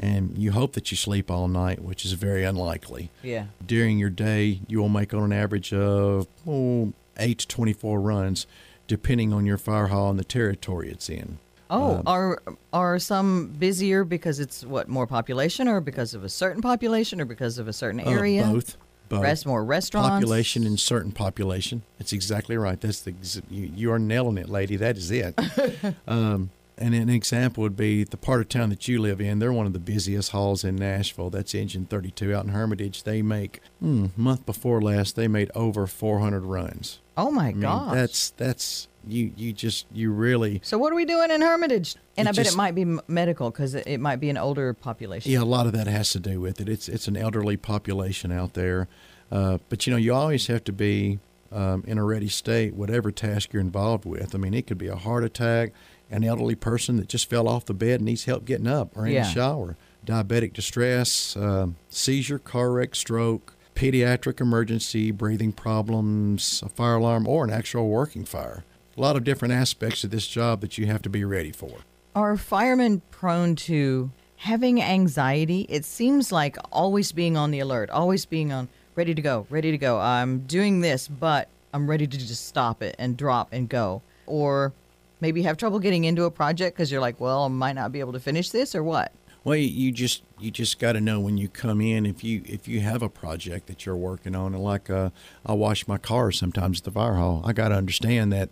And 0.00 0.38
you 0.38 0.52
hope 0.52 0.74
that 0.74 0.90
you 0.90 0.96
sleep 0.96 1.30
all 1.30 1.48
night, 1.48 1.82
which 1.82 2.04
is 2.04 2.12
very 2.12 2.44
unlikely. 2.44 3.10
Yeah. 3.22 3.46
During 3.66 3.98
your 3.98 4.10
day, 4.10 4.60
you 4.68 4.78
will 4.80 4.88
make 4.88 5.12
on 5.12 5.22
an 5.24 5.32
average 5.32 5.72
of 5.72 6.26
oh, 6.46 6.92
8 7.18 7.38
to 7.38 7.48
24 7.48 8.00
runs, 8.00 8.46
depending 8.86 9.32
on 9.32 9.44
your 9.44 9.58
fire 9.58 9.88
hall 9.88 10.10
and 10.10 10.18
the 10.18 10.24
territory 10.24 10.88
it's 10.90 11.08
in. 11.08 11.38
Oh, 11.70 11.96
Um, 11.96 12.02
are 12.06 12.38
are 12.72 12.98
some 12.98 13.48
busier 13.58 14.02
because 14.04 14.40
it's 14.40 14.64
what 14.64 14.88
more 14.88 15.06
population, 15.06 15.68
or 15.68 15.80
because 15.80 16.14
of 16.14 16.24
a 16.24 16.28
certain 16.28 16.62
population, 16.62 17.20
or 17.20 17.24
because 17.26 17.58
of 17.58 17.68
a 17.68 17.72
certain 17.72 18.00
Uh, 18.00 18.04
area? 18.10 18.44
both. 18.46 18.76
Both. 19.10 19.22
Rest 19.22 19.46
more 19.46 19.64
restaurants. 19.64 20.08
population 20.10 20.64
and 20.66 20.78
certain 20.78 21.12
population. 21.12 21.82
That's 21.98 22.12
exactly 22.12 22.56
right. 22.56 22.78
That's 22.80 23.00
the 23.00 23.14
you, 23.50 23.70
you 23.74 23.92
are 23.92 23.98
nailing 23.98 24.38
it, 24.38 24.48
lady. 24.48 24.76
That 24.76 24.96
is 24.98 25.10
it. 25.10 25.34
um, 26.06 26.50
and 26.78 26.94
an 26.94 27.08
example 27.08 27.62
would 27.62 27.76
be 27.76 28.04
the 28.04 28.16
part 28.16 28.40
of 28.40 28.48
town 28.48 28.70
that 28.70 28.88
you 28.88 29.00
live 29.00 29.20
in. 29.20 29.38
They're 29.38 29.52
one 29.52 29.66
of 29.66 29.72
the 29.72 29.78
busiest 29.78 30.30
halls 30.30 30.64
in 30.64 30.76
Nashville. 30.76 31.30
That's 31.30 31.54
Engine 31.54 31.86
32 31.86 32.34
out 32.34 32.44
in 32.44 32.50
Hermitage. 32.50 33.02
They 33.02 33.22
make 33.22 33.60
hmm, 33.80 34.06
month 34.16 34.46
before 34.46 34.80
last 34.80 35.16
they 35.16 35.28
made 35.28 35.50
over 35.54 35.86
400 35.86 36.40
runs. 36.40 37.00
Oh 37.16 37.30
my 37.30 37.48
I 37.48 37.52
mean, 37.52 37.60
gosh. 37.60 37.94
that's 37.94 38.30
that's 38.30 38.88
you 39.06 39.32
you 39.36 39.52
just 39.52 39.86
you 39.92 40.12
really 40.12 40.60
so 40.62 40.78
what 40.78 40.92
are 40.92 40.96
we 40.96 41.04
doing 41.04 41.30
in 41.30 41.40
Hermitage? 41.40 41.96
And 42.16 42.28
I 42.28 42.32
bet 42.32 42.46
it 42.46 42.56
might 42.56 42.74
be 42.74 42.84
medical 43.08 43.50
because 43.50 43.74
it, 43.74 43.86
it 43.86 43.98
might 43.98 44.16
be 44.16 44.30
an 44.30 44.38
older 44.38 44.72
population. 44.72 45.32
Yeah, 45.32 45.40
a 45.40 45.44
lot 45.44 45.66
of 45.66 45.72
that 45.72 45.86
has 45.86 46.10
to 46.10 46.20
do 46.20 46.40
with 46.40 46.60
it. 46.60 46.68
It's 46.68 46.88
it's 46.88 47.08
an 47.08 47.16
elderly 47.16 47.56
population 47.56 48.30
out 48.30 48.54
there, 48.54 48.88
uh, 49.32 49.58
but 49.68 49.86
you 49.86 49.92
know 49.92 49.96
you 49.96 50.14
always 50.14 50.46
have 50.46 50.64
to 50.64 50.72
be 50.72 51.18
um, 51.52 51.84
in 51.86 51.98
a 51.98 52.04
ready 52.04 52.28
state, 52.28 52.74
whatever 52.74 53.10
task 53.10 53.52
you're 53.52 53.62
involved 53.62 54.04
with. 54.04 54.34
I 54.34 54.38
mean, 54.38 54.54
it 54.54 54.66
could 54.66 54.78
be 54.78 54.88
a 54.88 54.96
heart 54.96 55.24
attack, 55.24 55.72
an 56.10 56.24
elderly 56.24 56.54
person 56.54 56.96
that 56.96 57.08
just 57.08 57.28
fell 57.28 57.48
off 57.48 57.64
the 57.66 57.74
bed 57.74 58.00
and 58.00 58.04
needs 58.06 58.24
help 58.24 58.44
getting 58.44 58.66
up, 58.66 58.96
or 58.96 59.06
in 59.06 59.12
Yeah. 59.12 59.24
the 59.24 59.30
shower, 59.30 59.76
diabetic 60.06 60.52
distress, 60.52 61.36
um 61.36 61.76
seizure, 61.88 62.38
car 62.38 62.70
wreck, 62.72 62.94
stroke, 62.94 63.54
pediatric 63.74 64.40
emergency, 64.40 65.10
breathing 65.10 65.52
problems, 65.52 66.62
a 66.64 66.68
fire 66.68 66.96
alarm, 66.96 67.26
or 67.28 67.44
an 67.44 67.50
actual 67.50 67.88
working 67.88 68.24
fire. 68.24 68.64
a 68.96 69.00
lot 69.00 69.14
of 69.14 69.22
different 69.22 69.54
aspects 69.54 70.02
of 70.02 70.10
this 70.10 70.26
job 70.26 70.60
that 70.60 70.76
you 70.76 70.86
have 70.86 71.00
to 71.00 71.08
be 71.08 71.22
ready 71.24 71.52
for. 71.52 71.70
Are 72.16 72.36
firemen 72.36 73.00
prone 73.12 73.54
to 73.54 74.10
having 74.38 74.82
anxiety? 74.82 75.66
It 75.68 75.84
seems 75.84 76.32
like 76.32 76.56
always 76.72 77.12
being 77.12 77.36
on 77.36 77.52
the 77.52 77.60
alert, 77.60 77.90
always 77.90 78.26
being 78.26 78.50
on 78.52 78.66
ready 78.96 79.14
to 79.14 79.22
go, 79.22 79.46
ready 79.50 79.70
to 79.70 79.78
go. 79.78 80.00
I'm 80.00 80.40
doing 80.40 80.80
this, 80.80 81.06
but 81.06 81.46
I'm 81.72 81.88
ready 81.88 82.08
to 82.08 82.18
just 82.18 82.46
stop 82.48 82.82
it 82.82 82.96
and 82.98 83.16
drop 83.16 83.50
and 83.52 83.68
go. 83.68 84.02
Or 84.26 84.72
maybe 85.20 85.42
have 85.42 85.56
trouble 85.56 85.78
getting 85.78 86.04
into 86.04 86.24
a 86.24 86.30
project 86.30 86.76
because 86.76 86.90
you're 86.90 87.00
like, 87.00 87.20
well, 87.20 87.44
I 87.44 87.48
might 87.48 87.74
not 87.74 87.92
be 87.92 88.00
able 88.00 88.12
to 88.12 88.20
finish 88.20 88.50
this 88.50 88.74
or 88.74 88.82
what? 88.82 89.12
Well, 89.44 89.56
you 89.56 89.92
just 89.92 90.22
you 90.38 90.50
just 90.50 90.78
got 90.78 90.92
to 90.92 91.00
know 91.00 91.20
when 91.20 91.38
you 91.38 91.48
come 91.48 91.80
in 91.80 92.04
if 92.04 92.22
you 92.22 92.42
if 92.44 92.68
you 92.68 92.80
have 92.80 93.02
a 93.02 93.08
project 93.08 93.66
that 93.68 93.86
you're 93.86 93.96
working 93.96 94.34
on, 94.34 94.54
and 94.54 94.62
like 94.62 94.90
uh, 94.90 95.10
I 95.46 95.54
wash 95.54 95.88
my 95.88 95.96
car 95.96 96.32
sometimes 96.32 96.80
at 96.80 96.84
the 96.84 96.90
fire 96.90 97.14
hall. 97.14 97.42
I 97.44 97.52
got 97.52 97.68
to 97.68 97.74
understand 97.76 98.32
that 98.32 98.50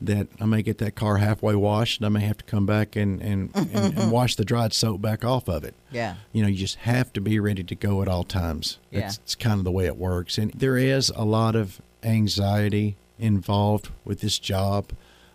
that 0.00 0.26
I 0.40 0.46
may 0.46 0.62
get 0.62 0.78
that 0.78 0.96
car 0.96 1.18
halfway 1.18 1.54
washed, 1.54 2.00
and 2.00 2.06
I 2.06 2.08
may 2.08 2.22
have 2.26 2.38
to 2.38 2.44
come 2.44 2.66
back 2.66 2.96
and 2.96 3.20
and, 3.20 3.50
and, 3.54 3.96
and 3.96 4.10
wash 4.10 4.34
the 4.34 4.44
dried 4.44 4.72
soap 4.72 5.00
back 5.00 5.24
off 5.24 5.48
of 5.48 5.64
it. 5.64 5.74
Yeah, 5.90 6.16
you 6.32 6.42
know, 6.42 6.48
you 6.48 6.56
just 6.56 6.76
have 6.76 7.12
to 7.12 7.20
be 7.20 7.38
ready 7.38 7.62
to 7.62 7.74
go 7.74 8.02
at 8.02 8.08
all 8.08 8.24
times. 8.24 8.78
Yeah, 8.90 9.06
it's, 9.06 9.18
it's 9.18 9.34
kind 9.34 9.58
of 9.58 9.64
the 9.64 9.70
way 9.70 9.86
it 9.86 9.96
works, 9.96 10.38
and 10.38 10.50
there 10.52 10.76
is 10.76 11.10
a 11.14 11.24
lot 11.24 11.54
of 11.54 11.80
anxiety 12.02 12.96
involved 13.18 13.90
with 14.04 14.20
this 14.20 14.38
job. 14.38 14.92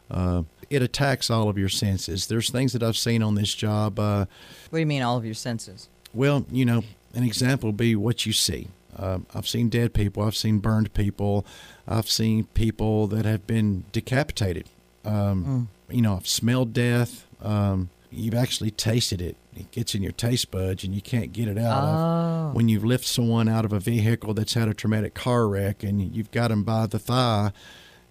Uh, 0.10 0.44
it 0.70 0.82
attacks 0.82 1.30
all 1.30 1.50
of 1.50 1.58
your 1.58 1.70
senses. 1.70 2.28
There's 2.28 2.50
things 2.50 2.74
that 2.74 2.84
I've 2.84 2.98
seen 2.98 3.24
on 3.24 3.36
this 3.36 3.54
job. 3.54 4.00
Uh, 4.00 4.26
what 4.70 4.78
do 4.78 4.80
you 4.80 4.86
mean, 4.86 5.02
all 5.02 5.18
of 5.18 5.26
your 5.26 5.34
senses? 5.34 5.90
Well, 6.14 6.46
you 6.52 6.66
know, 6.66 6.84
an 7.14 7.24
example 7.24 7.70
would 7.70 7.78
be 7.78 7.96
what 7.96 8.26
you 8.26 8.34
see. 8.34 8.70
Uh, 8.98 9.20
I've 9.34 9.48
seen 9.48 9.70
dead 9.70 9.94
people. 9.94 10.24
I've 10.24 10.36
seen 10.36 10.60
burned 10.60 10.94
people. 10.94 11.46
I've 11.88 12.10
seen 12.10 12.46
people 12.54 13.08
that 13.08 13.26
have 13.26 13.46
been 13.46 13.84
decapitated. 13.92 14.68
Um, 15.06 15.70
mm. 15.90 15.96
You 15.96 16.02
know, 16.02 16.16
I've 16.16 16.28
smelled 16.28 16.74
death. 16.74 17.26
Um, 17.42 17.90
you've 18.12 18.34
actually 18.34 18.72
tasted 18.72 19.22
it. 19.22 19.36
It 19.56 19.72
gets 19.72 19.96
in 19.96 20.04
your 20.04 20.12
taste 20.12 20.52
buds 20.52 20.84
and 20.84 20.94
you 20.94 21.02
can't 21.02 21.34
get 21.34 21.48
it 21.48 21.58
out 21.58 21.84
oh. 21.84 22.50
of. 22.50 22.56
When 22.56 22.70
you 22.70 22.80
lift 22.80 23.06
someone 23.06 23.48
out 23.48 23.66
of 23.66 23.74
a 23.74 23.80
vehicle 23.80 24.34
that's 24.34 24.54
had 24.54 24.68
a 24.68 24.74
traumatic 24.74 25.14
car 25.14 25.48
wreck 25.48 25.84
and 25.84 26.16
you've 26.16 26.32
got 26.32 26.50
them 26.50 26.64
by 26.64 26.88
the 26.88 27.00
thigh, 27.00 27.52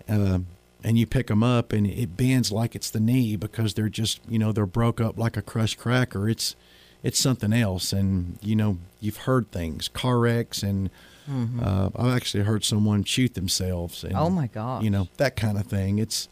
uh, 0.08 0.38
and 0.84 0.98
you 0.98 1.06
pick 1.06 1.28
them 1.28 1.42
up 1.42 1.72
and 1.72 1.86
it 1.86 2.16
bends 2.16 2.52
like 2.52 2.74
it's 2.74 2.90
the 2.90 3.00
knee 3.00 3.36
because 3.36 3.74
they're 3.74 3.88
just 3.88 4.20
you 4.28 4.38
know 4.38 4.52
they're 4.52 4.66
broke 4.66 5.00
up 5.00 5.18
like 5.18 5.36
a 5.36 5.42
crushed 5.42 5.78
cracker. 5.78 6.28
It's 6.28 6.56
it's 7.02 7.18
something 7.18 7.52
else. 7.52 7.92
And 7.92 8.38
you 8.42 8.56
know 8.56 8.78
you've 9.00 9.18
heard 9.18 9.50
things 9.50 9.88
car 9.88 10.18
wrecks 10.18 10.62
and 10.62 10.90
mm-hmm. 11.30 11.60
uh, 11.62 11.90
i've 11.96 12.16
actually 12.16 12.44
heard 12.44 12.64
someone 12.64 13.04
shoot 13.04 13.34
themselves 13.34 14.02
and, 14.02 14.14
oh 14.16 14.30
my 14.30 14.46
god 14.46 14.82
you 14.82 14.90
know 14.90 15.08
that 15.16 15.36
kind 15.36 15.58
of 15.58 15.66
thing. 15.66 15.98
It's 15.98 16.28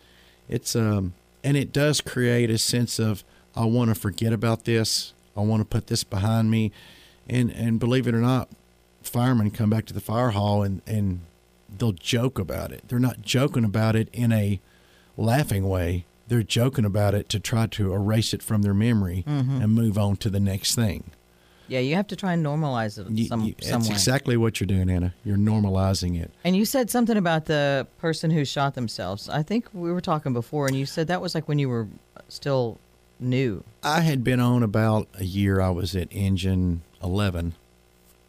it's 0.49 0.77
um 0.77 1.15
and 1.43 1.57
it 1.57 1.73
does 1.73 2.01
create 2.01 2.51
a 2.51 2.59
sense 2.59 2.99
of 2.99 3.23
i 3.55 3.65
want 3.65 3.91
to 3.91 3.95
forget 3.95 4.33
about 4.33 4.65
this. 4.65 5.13
I 5.37 5.41
want 5.41 5.61
to 5.61 5.65
put 5.65 5.89
this 5.89 6.05
behind 6.05 6.51
me. 6.51 6.73
And 7.29 7.51
and 7.51 7.81
believe 7.81 8.07
it 8.07 8.15
or 8.15 8.21
not 8.21 8.49
firemen 9.03 9.51
come 9.51 9.71
back 9.71 9.85
to 9.87 9.95
the 9.95 10.01
fire 10.01 10.31
hall 10.31 10.63
and 10.63 10.83
and 10.87 11.21
they'll 11.69 11.93
joke 11.93 12.39
about 12.39 12.73
it. 12.73 12.89
They're 12.89 12.99
not 12.99 13.23
joking 13.23 13.65
about 13.65 13.97
it 13.97 14.09
in 14.13 14.33
a 14.33 14.61
laughing 15.17 15.69
way. 15.69 16.05
They're 16.29 16.43
joking 16.43 16.85
about 16.85 17.15
it 17.15 17.29
to 17.31 17.41
try 17.41 17.67
to 17.67 17.93
erase 17.93 18.33
it 18.33 18.43
from 18.43 18.63
their 18.63 18.75
memory 18.75 19.25
mm-hmm. 19.27 19.61
and 19.61 19.73
move 19.73 19.99
on 19.99 20.17
to 20.17 20.31
the 20.31 20.41
next 20.41 20.75
thing. 20.75 21.11
Yeah, 21.69 21.81
you 21.81 21.95
have 21.95 22.07
to 22.09 22.17
try 22.17 22.35
and 22.35 22.45
normalize 22.45 22.99
it 22.99 23.11
you, 23.11 23.27
some, 23.27 23.41
you, 23.43 23.55
some 23.61 23.81
That's 23.81 23.89
way. 23.89 23.95
exactly 23.95 24.37
what 24.37 24.61
you're 24.61 24.67
doing, 24.67 24.91
Anna. 24.91 25.15
You're 25.25 25.39
normalizing 25.39 26.21
it. 26.21 26.31
And 26.45 26.55
you 26.55 26.65
said 26.65 26.91
something 26.91 27.17
about 27.17 27.47
the 27.47 27.87
person 27.99 28.31
who 28.31 28.45
shot 28.45 28.75
themselves. 28.75 29.29
I 29.29 29.43
think 29.43 29.69
we 29.73 29.91
were 29.91 30.03
talking 30.03 30.33
before, 30.33 30.67
and 30.67 30.77
you 30.77 30.85
said 30.85 31.07
that 31.09 31.23
was 31.23 31.35
like 31.35 31.49
when 31.49 31.59
you 31.59 31.69
were 31.69 31.89
still 32.29 32.79
new. 33.19 33.65
I 33.83 34.01
had 34.01 34.23
been 34.23 34.41
on 34.41 34.63
about 34.63 35.09
a 35.15 35.25
year. 35.25 35.61
I 35.61 35.71
was 35.71 35.97
at 35.97 36.09
Engine 36.11 36.83
11, 37.03 37.55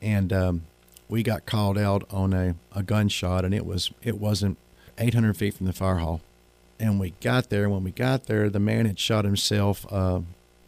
and 0.01 0.31
um, 0.31 0.63
we 1.09 1.23
got 1.23 1.45
called 1.45 1.77
out 1.77 2.03
on 2.09 2.33
a, 2.33 2.55
a 2.73 2.83
gunshot, 2.83 3.45
and 3.45 3.53
it 3.53 3.65
was 3.65 3.91
it 4.03 4.17
wasn't 4.17 4.57
800 4.97 5.35
feet 5.37 5.55
from 5.55 5.65
the 5.65 5.73
fire 5.73 5.97
hall. 5.97 6.21
And 6.79 6.99
we 6.99 7.11
got 7.21 7.49
there. 7.49 7.69
When 7.69 7.83
we 7.83 7.91
got 7.91 8.25
there, 8.25 8.49
the 8.49 8.59
man 8.59 8.85
had 8.85 8.99
shot 8.99 9.23
himself 9.23 9.85
uh, 9.91 10.21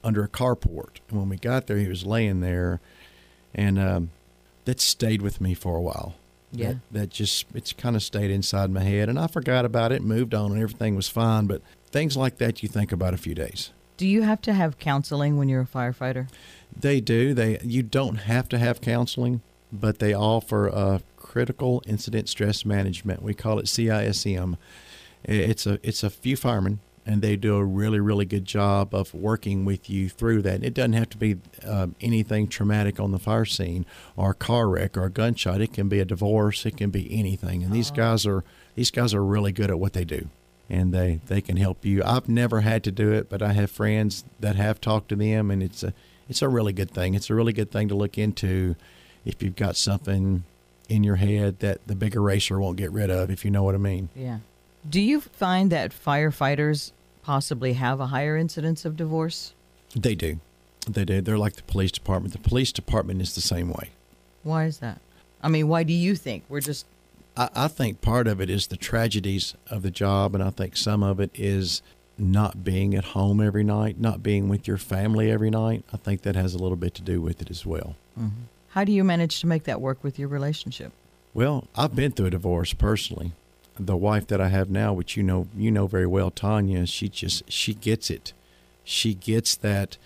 under 0.03 0.23
a 0.23 0.29
carport. 0.29 0.99
And 1.09 1.19
when 1.19 1.29
we 1.29 1.37
got 1.37 1.67
there, 1.67 1.77
he 1.77 1.87
was 1.87 2.05
laying 2.05 2.39
there, 2.41 2.79
and 3.53 3.77
um, 3.79 4.11
that 4.65 4.79
stayed 4.79 5.21
with 5.21 5.41
me 5.41 5.53
for 5.53 5.75
a 5.75 5.81
while. 5.81 6.15
Yeah, 6.51 6.67
that, 6.67 6.79
that 6.91 7.09
just 7.09 7.45
it's 7.53 7.73
kind 7.73 7.95
of 7.95 8.03
stayed 8.03 8.31
inside 8.31 8.69
my 8.69 8.83
head, 8.83 9.09
and 9.09 9.19
I 9.19 9.27
forgot 9.27 9.65
about 9.65 9.91
it, 9.91 10.01
moved 10.01 10.33
on, 10.33 10.51
and 10.51 10.61
everything 10.61 10.95
was 10.95 11.09
fine. 11.09 11.47
But 11.47 11.61
things 11.91 12.15
like 12.15 12.37
that, 12.37 12.63
you 12.63 12.69
think 12.69 12.91
about 12.91 13.13
a 13.13 13.17
few 13.17 13.35
days. 13.35 13.71
Do 13.97 14.07
you 14.07 14.21
have 14.21 14.41
to 14.43 14.53
have 14.53 14.77
counseling 14.77 15.37
when 15.37 15.49
you're 15.49 15.61
a 15.61 15.65
firefighter? 15.65 16.29
They 16.79 17.01
do. 17.01 17.33
They 17.33 17.59
you 17.63 17.83
don't 17.83 18.17
have 18.17 18.47
to 18.49 18.59
have 18.59 18.79
counseling 18.79 19.41
but 19.71 19.99
they 19.99 20.13
offer 20.13 20.67
a 20.67 21.01
critical 21.15 21.83
incident 21.85 22.29
stress 22.29 22.65
management. 22.65 23.21
We 23.21 23.33
call 23.33 23.59
it 23.59 23.65
CISM. 23.65 24.57
It's 25.23 25.65
a 25.65 25.79
it's 25.83 26.03
a 26.03 26.09
few 26.09 26.37
firemen, 26.37 26.79
and 27.05 27.21
they 27.21 27.35
do 27.35 27.55
a 27.55 27.65
really 27.65 27.99
really 27.99 28.25
good 28.25 28.45
job 28.45 28.93
of 28.93 29.13
working 29.13 29.65
with 29.65 29.89
you 29.89 30.09
through 30.09 30.43
that. 30.43 30.63
It 30.63 30.73
doesn't 30.73 30.93
have 30.93 31.09
to 31.09 31.17
be 31.17 31.37
uh, 31.65 31.87
anything 31.99 32.47
traumatic 32.47 32.99
on 32.99 33.11
the 33.11 33.19
fire 33.19 33.45
scene 33.45 33.85
or 34.15 34.31
a 34.31 34.35
car 34.35 34.69
wreck 34.69 34.95
or 34.95 35.05
a 35.05 35.09
gunshot. 35.09 35.61
It 35.61 35.73
can 35.73 35.89
be 35.89 35.99
a 35.99 36.05
divorce. 36.05 36.65
It 36.65 36.77
can 36.77 36.89
be 36.89 37.11
anything. 37.17 37.63
And 37.63 37.73
these 37.73 37.91
guys 37.91 38.25
are 38.25 38.43
these 38.75 38.91
guys 38.91 39.13
are 39.13 39.23
really 39.23 39.51
good 39.51 39.69
at 39.69 39.79
what 39.79 39.93
they 39.93 40.05
do 40.05 40.29
and 40.69 40.93
they 40.93 41.19
they 41.27 41.41
can 41.41 41.57
help 41.57 41.85
you. 41.85 42.03
I've 42.03 42.29
never 42.29 42.61
had 42.61 42.83
to 42.85 42.91
do 42.91 43.11
it, 43.11 43.29
but 43.29 43.41
I 43.41 43.53
have 43.53 43.71
friends 43.71 44.23
that 44.39 44.55
have 44.55 44.81
talked 44.81 45.09
to 45.09 45.15
them, 45.15 45.51
and 45.51 45.63
it's 45.63 45.83
a 45.83 45.93
it's 46.29 46.41
a 46.41 46.49
really 46.49 46.73
good 46.73 46.91
thing. 46.91 47.13
It's 47.13 47.29
a 47.29 47.35
really 47.35 47.53
good 47.53 47.71
thing 47.71 47.87
to 47.87 47.95
look 47.95 48.17
into 48.17 48.75
if 49.27 49.43
you've 49.43 49.55
got 49.55 49.75
something 49.75 50.43
in 50.89 51.03
your 51.03 51.17
head 51.17 51.59
that 51.59 51.85
the 51.85 51.95
big 51.95 52.15
eraser 52.15 52.59
won't 52.59 52.77
get 52.77 52.91
rid 52.91 53.09
of, 53.09 53.29
if 53.29 53.43
you 53.43 53.51
know 53.51 53.63
what 53.63 53.75
I 53.75 53.77
mean. 53.77 54.09
Yeah. 54.15 54.39
Do 54.89 55.01
you 55.01 55.19
find 55.19 55.69
that 55.71 55.91
firefighters 55.91 56.93
possibly 57.23 57.73
have 57.73 57.99
a 57.99 58.07
higher 58.07 58.37
incidence 58.37 58.85
of 58.85 58.95
divorce? 58.95 59.53
They 59.95 60.15
do. 60.15 60.39
They 60.87 61.03
do. 61.03 61.19
They're 61.19 61.37
like 61.37 61.57
the 61.57 61.63
police 61.63 61.91
department. 61.91 62.33
The 62.33 62.39
police 62.39 62.71
department 62.71 63.21
is 63.21 63.35
the 63.35 63.41
same 63.41 63.69
way. 63.69 63.89
Why 64.43 64.63
is 64.63 64.77
that? 64.77 65.01
I 65.43 65.49
mean, 65.49 65.67
why 65.67 65.83
do 65.83 65.93
you 65.93 66.15
think 66.15 66.45
we're 66.47 66.61
just? 66.61 66.85
I, 67.35 67.49
I 67.53 67.67
think 67.67 67.99
part 67.99 68.27
of 68.27 68.39
it 68.39 68.49
is 68.49 68.67
the 68.67 68.77
tragedies 68.77 69.55
of 69.69 69.81
the 69.81 69.91
job, 69.91 70.33
and 70.33 70.43
I 70.43 70.51
think 70.51 70.77
some 70.77 71.03
of 71.03 71.19
it 71.19 71.31
is 71.33 71.81
not 72.17 72.63
being 72.63 72.95
at 72.95 73.03
home 73.05 73.41
every 73.41 73.63
night, 73.63 73.99
not 73.99 74.23
being 74.23 74.47
with 74.47 74.67
your 74.67 74.77
family 74.77 75.29
every 75.29 75.49
night. 75.49 75.83
I 75.93 75.97
think 75.97 76.21
that 76.21 76.35
has 76.35 76.55
a 76.55 76.57
little 76.57 76.77
bit 76.77 76.95
to 76.95 77.01
do 77.01 77.21
with 77.21 77.41
it 77.41 77.51
as 77.51 77.65
well. 77.65 77.95
Mm-hmm. 78.17 78.43
How 78.69 78.83
do 78.83 78.91
you 78.91 79.03
manage 79.03 79.39
to 79.41 79.47
make 79.47 79.63
that 79.63 79.81
work 79.81 80.03
with 80.03 80.19
your 80.19 80.27
relationship? 80.27 80.91
Well, 81.33 81.67
I've 81.75 81.95
been 81.95 82.11
through 82.11 82.27
a 82.27 82.31
divorce 82.31 82.73
personally. 82.73 83.31
The 83.79 83.95
wife 83.95 84.25
that 84.27 84.41
I 84.41 84.47
have 84.47 84.69
now, 84.69 84.91
which 84.93 85.15
you 85.15 85.23
know 85.23 85.47
you 85.55 85.69
know 85.69 85.85
very 85.85 86.07
well, 86.07 86.31
Tanya, 86.31 86.85
she 86.87 87.09
just 87.09 87.49
she 87.51 87.73
gets 87.75 88.09
it. 88.09 88.33
She 88.83 89.13
gets 89.13 89.55
that. 89.57 89.97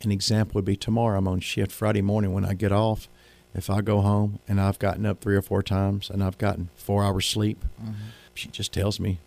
An 0.00 0.12
example 0.12 0.54
would 0.54 0.64
be 0.64 0.76
tomorrow. 0.76 1.18
I'm 1.18 1.28
on 1.28 1.40
shift 1.40 1.72
Friday 1.72 2.00
morning 2.00 2.32
when 2.32 2.44
I 2.44 2.54
get 2.54 2.72
off. 2.72 3.08
If 3.54 3.68
I 3.68 3.80
go 3.80 4.00
home 4.00 4.38
and 4.46 4.60
I've 4.60 4.78
gotten 4.78 5.04
up 5.04 5.20
three 5.20 5.36
or 5.36 5.42
four 5.42 5.62
times 5.62 6.08
and 6.08 6.22
I've 6.22 6.38
gotten 6.38 6.70
four 6.76 7.04
hours 7.04 7.26
sleep, 7.26 7.62
mm-hmm. 7.82 7.92
she 8.34 8.48
just 8.48 8.72
tells 8.72 8.98
me, 9.00 9.18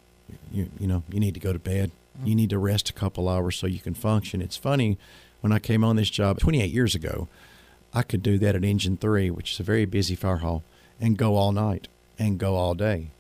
you 0.52 0.70
you 0.80 0.88
know, 0.88 1.04
you 1.12 1.20
need 1.20 1.34
to 1.36 1.40
go 1.40 1.54
to 1.54 1.60
bed. 1.60 1.92
Mm-hmm. 2.18 2.28
You 2.28 2.36
need 2.36 2.50
to 2.52 2.58
rest 2.58 2.90
a 2.90 2.94
couple 2.94 3.30
hours 3.30 3.56
so 3.56 3.68
you 3.68 3.80
can 3.80 3.94
function. 3.94 4.42
It's 4.42 4.58
funny 4.58 4.98
when 5.42 5.52
I 5.52 5.60
came 5.60 5.84
on 5.84 5.96
this 5.96 6.10
job 6.10 6.40
28 6.40 6.72
years 6.72 6.96
ago. 6.96 7.28
I 7.94 8.04
could 8.04 8.24
do 8.24 8.38
that 8.40 8.56
at 8.56 8.64
Engine 8.64 8.98
3, 8.98 9.30
which 9.32 9.54
is 9.54 9.60
a 9.60 9.64
very 9.64 9.86
busy 9.86 10.16
fire 10.16 10.38
hall, 10.38 10.64
and 11.00 11.18
go 11.18 11.36
all 11.36 11.52
night 11.52 11.88
and 12.18 12.38
go 12.38 12.56
all 12.56 12.74
day. 12.74 13.12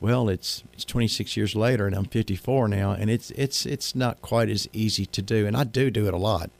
Well, 0.00 0.28
it's 0.28 0.62
it's 0.72 0.84
26 0.84 1.36
years 1.36 1.56
later, 1.56 1.86
and 1.86 1.96
I'm 1.96 2.04
54 2.04 2.68
now, 2.68 2.92
and 2.92 3.10
it's 3.10 3.30
it's 3.32 3.66
it's 3.66 3.94
not 3.94 4.22
quite 4.22 4.48
as 4.48 4.68
easy 4.72 5.06
to 5.06 5.22
do, 5.22 5.46
and 5.46 5.56
I 5.56 5.64
do 5.64 5.90
do 5.90 6.06
it 6.06 6.14
a 6.14 6.18
lot. 6.18 6.50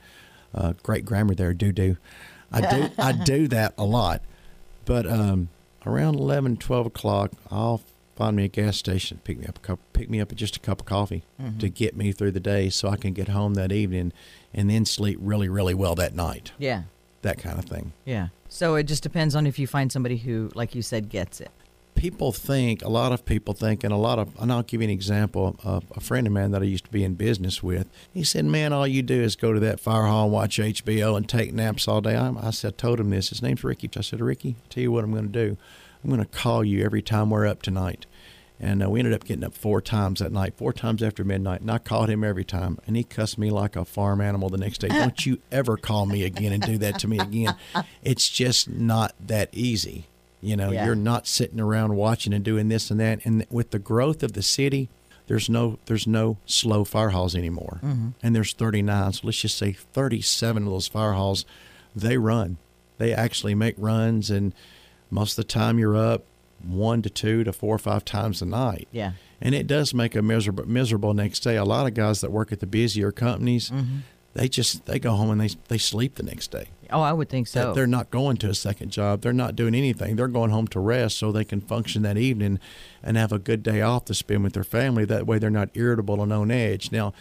Uh, 0.54 0.72
great 0.82 1.04
grammar 1.04 1.34
there, 1.34 1.54
do 1.54 1.70
do. 1.70 1.96
I 2.50 2.60
do 2.62 2.90
I 2.98 3.12
do 3.12 3.46
that 3.48 3.74
a 3.78 3.84
lot, 3.84 4.22
but 4.84 5.06
um, 5.06 5.50
around 5.86 6.16
11, 6.16 6.56
12 6.56 6.86
o'clock, 6.86 7.32
I'll 7.50 7.82
find 8.16 8.34
me 8.34 8.44
a 8.44 8.48
gas 8.48 8.76
station, 8.76 9.20
pick 9.22 9.38
me 9.38 9.46
up 9.46 9.58
a 9.58 9.60
cup, 9.60 9.78
pick 9.92 10.10
me 10.10 10.20
up 10.20 10.34
just 10.34 10.56
a 10.56 10.60
cup 10.60 10.80
of 10.80 10.86
coffee 10.86 11.22
mm-hmm. 11.40 11.58
to 11.58 11.68
get 11.68 11.96
me 11.96 12.10
through 12.10 12.32
the 12.32 12.40
day, 12.40 12.70
so 12.70 12.88
I 12.88 12.96
can 12.96 13.12
get 13.12 13.28
home 13.28 13.54
that 13.54 13.70
evening, 13.70 14.12
and 14.52 14.68
then 14.68 14.84
sleep 14.84 15.18
really 15.20 15.48
really 15.48 15.74
well 15.74 15.94
that 15.94 16.14
night. 16.14 16.50
Yeah 16.58 16.84
that 17.22 17.38
kind 17.38 17.58
of 17.58 17.64
thing. 17.64 17.92
Yeah. 18.04 18.28
So 18.48 18.74
it 18.76 18.84
just 18.84 19.02
depends 19.02 19.34
on 19.34 19.46
if 19.46 19.58
you 19.58 19.66
find 19.66 19.92
somebody 19.92 20.16
who, 20.16 20.50
like 20.54 20.74
you 20.74 20.82
said, 20.82 21.08
gets 21.08 21.40
it. 21.40 21.50
People 21.94 22.30
think, 22.30 22.82
a 22.82 22.88
lot 22.88 23.10
of 23.10 23.24
people 23.24 23.54
think, 23.54 23.82
and 23.82 23.92
a 23.92 23.96
lot 23.96 24.20
of, 24.20 24.30
and 24.40 24.52
I'll 24.52 24.62
give 24.62 24.80
you 24.80 24.86
an 24.86 24.90
example. 24.90 25.56
Uh, 25.64 25.80
a 25.96 26.00
friend 26.00 26.28
of 26.28 26.32
mine 26.32 26.52
that 26.52 26.62
I 26.62 26.64
used 26.64 26.84
to 26.84 26.92
be 26.92 27.02
in 27.02 27.14
business 27.14 27.60
with, 27.60 27.88
he 28.14 28.22
said, 28.22 28.44
Man, 28.44 28.72
all 28.72 28.86
you 28.86 29.02
do 29.02 29.20
is 29.20 29.34
go 29.34 29.52
to 29.52 29.58
that 29.60 29.80
fire 29.80 30.04
hall 30.04 30.24
and 30.24 30.32
watch 30.32 30.58
HBO 30.58 31.16
and 31.16 31.28
take 31.28 31.52
naps 31.52 31.88
all 31.88 32.00
day. 32.00 32.14
I, 32.14 32.32
I 32.40 32.50
said, 32.50 32.74
I 32.74 32.76
told 32.76 33.00
him 33.00 33.10
this. 33.10 33.30
His 33.30 33.42
name's 33.42 33.64
Ricky. 33.64 33.90
I 33.96 34.02
said, 34.02 34.20
Ricky, 34.20 34.54
tell 34.70 34.82
you 34.84 34.92
what 34.92 35.02
I'm 35.02 35.10
going 35.10 35.30
to 35.32 35.46
do. 35.46 35.56
I'm 36.04 36.10
going 36.10 36.24
to 36.24 36.26
call 36.26 36.64
you 36.64 36.84
every 36.84 37.02
time 37.02 37.30
we're 37.30 37.46
up 37.46 37.62
tonight. 37.62 38.06
And 38.60 38.82
uh, 38.82 38.90
we 38.90 38.98
ended 38.98 39.14
up 39.14 39.24
getting 39.24 39.44
up 39.44 39.54
four 39.54 39.80
times 39.80 40.18
that 40.18 40.32
night, 40.32 40.54
four 40.56 40.72
times 40.72 41.02
after 41.02 41.22
midnight. 41.22 41.60
And 41.60 41.70
I 41.70 41.78
called 41.78 42.08
him 42.10 42.24
every 42.24 42.44
time. 42.44 42.78
And 42.86 42.96
he 42.96 43.04
cussed 43.04 43.38
me 43.38 43.50
like 43.50 43.76
a 43.76 43.84
farm 43.84 44.20
animal 44.20 44.48
the 44.48 44.58
next 44.58 44.78
day. 44.78 44.88
Don't 44.88 45.24
you 45.24 45.38
ever 45.52 45.76
call 45.76 46.06
me 46.06 46.24
again 46.24 46.52
and 46.52 46.62
do 46.62 46.76
that 46.78 46.98
to 47.00 47.08
me 47.08 47.18
again. 47.20 47.54
It's 48.02 48.28
just 48.28 48.68
not 48.68 49.14
that 49.24 49.48
easy. 49.52 50.06
You 50.40 50.56
know, 50.56 50.70
Yeah. 50.72 50.86
you're 50.86 50.94
not 50.96 51.26
sitting 51.28 51.60
around 51.60 51.94
watching 51.96 52.32
and 52.32 52.44
doing 52.44 52.68
this 52.68 52.90
and 52.90 52.98
that. 53.00 53.20
And 53.24 53.46
with 53.50 53.70
the 53.70 53.78
growth 53.78 54.22
of 54.24 54.32
the 54.32 54.42
city, 54.42 54.88
there's 55.28 55.48
no 55.50 55.78
there's 55.86 56.06
no 56.06 56.38
slow 56.46 56.84
fire 56.84 57.10
halls 57.10 57.34
anymore. 57.36 57.78
And 58.22 58.34
there's 58.34 58.52
39. 58.54 59.12
So 59.12 59.20
let's 59.26 59.40
just 59.40 59.58
say 59.58 59.72
37 59.72 60.64
of 60.64 60.68
those 60.70 60.88
fire 60.88 61.12
halls, 61.12 61.44
they 61.94 62.16
run. 62.18 62.56
They 62.96 63.12
actually 63.12 63.54
make 63.54 63.74
runs, 63.78 64.30
and 64.30 64.52
most 65.10 65.32
of 65.38 65.44
the 65.46 65.52
time 65.52 65.78
you're 65.78 65.96
up 65.96 66.24
one 66.62 67.02
to 67.02 67.10
two 67.10 67.44
to 67.44 67.52
four 67.52 67.74
or 67.74 67.78
five 67.78 68.04
times 68.04 68.42
a 68.42 68.46
night. 68.46 68.88
Yeah. 68.92 69.12
And 69.40 69.54
it 69.54 69.66
does 69.66 69.94
make 69.94 70.16
a 70.16 70.22
miserable 70.22 70.66
miserable 70.66 71.14
next 71.14 71.40
day. 71.40 71.56
A 71.56 71.64
lot 71.64 71.86
of 71.86 71.94
guys 71.94 72.20
that 72.20 72.32
work 72.32 72.50
at 72.52 72.60
the 72.60 72.66
busier 72.66 73.12
companies, 73.12 73.70
they 74.34 74.48
just 74.48 74.86
they 74.86 74.98
go 74.98 75.12
home 75.12 75.30
and 75.30 75.40
they 75.40 75.50
they 75.68 75.78
sleep 75.78 76.16
the 76.16 76.22
next 76.24 76.50
day. 76.50 76.68
Oh, 76.90 77.00
I 77.02 77.12
would 77.12 77.28
think 77.28 77.46
so. 77.46 77.72
They're 77.74 77.86
not 77.86 78.10
going 78.10 78.38
to 78.38 78.48
a 78.48 78.54
second 78.54 78.90
job. 78.90 79.20
They're 79.20 79.32
not 79.32 79.54
doing 79.54 79.74
anything. 79.74 80.16
They're 80.16 80.26
going 80.26 80.50
home 80.50 80.66
to 80.68 80.80
rest 80.80 81.18
so 81.18 81.30
they 81.30 81.44
can 81.44 81.60
function 81.60 82.02
that 82.02 82.16
evening 82.16 82.58
and 83.02 83.16
have 83.16 83.30
a 83.30 83.38
good 83.38 83.62
day 83.62 83.82
off 83.82 84.06
to 84.06 84.14
spend 84.14 84.42
with 84.42 84.54
their 84.54 84.64
family. 84.64 85.04
That 85.04 85.26
way 85.26 85.38
they're 85.38 85.50
not 85.50 85.68
irritable 85.74 86.22
and 86.22 86.32
on 86.32 86.50
edge. 86.50 86.90
Now, 86.90 87.12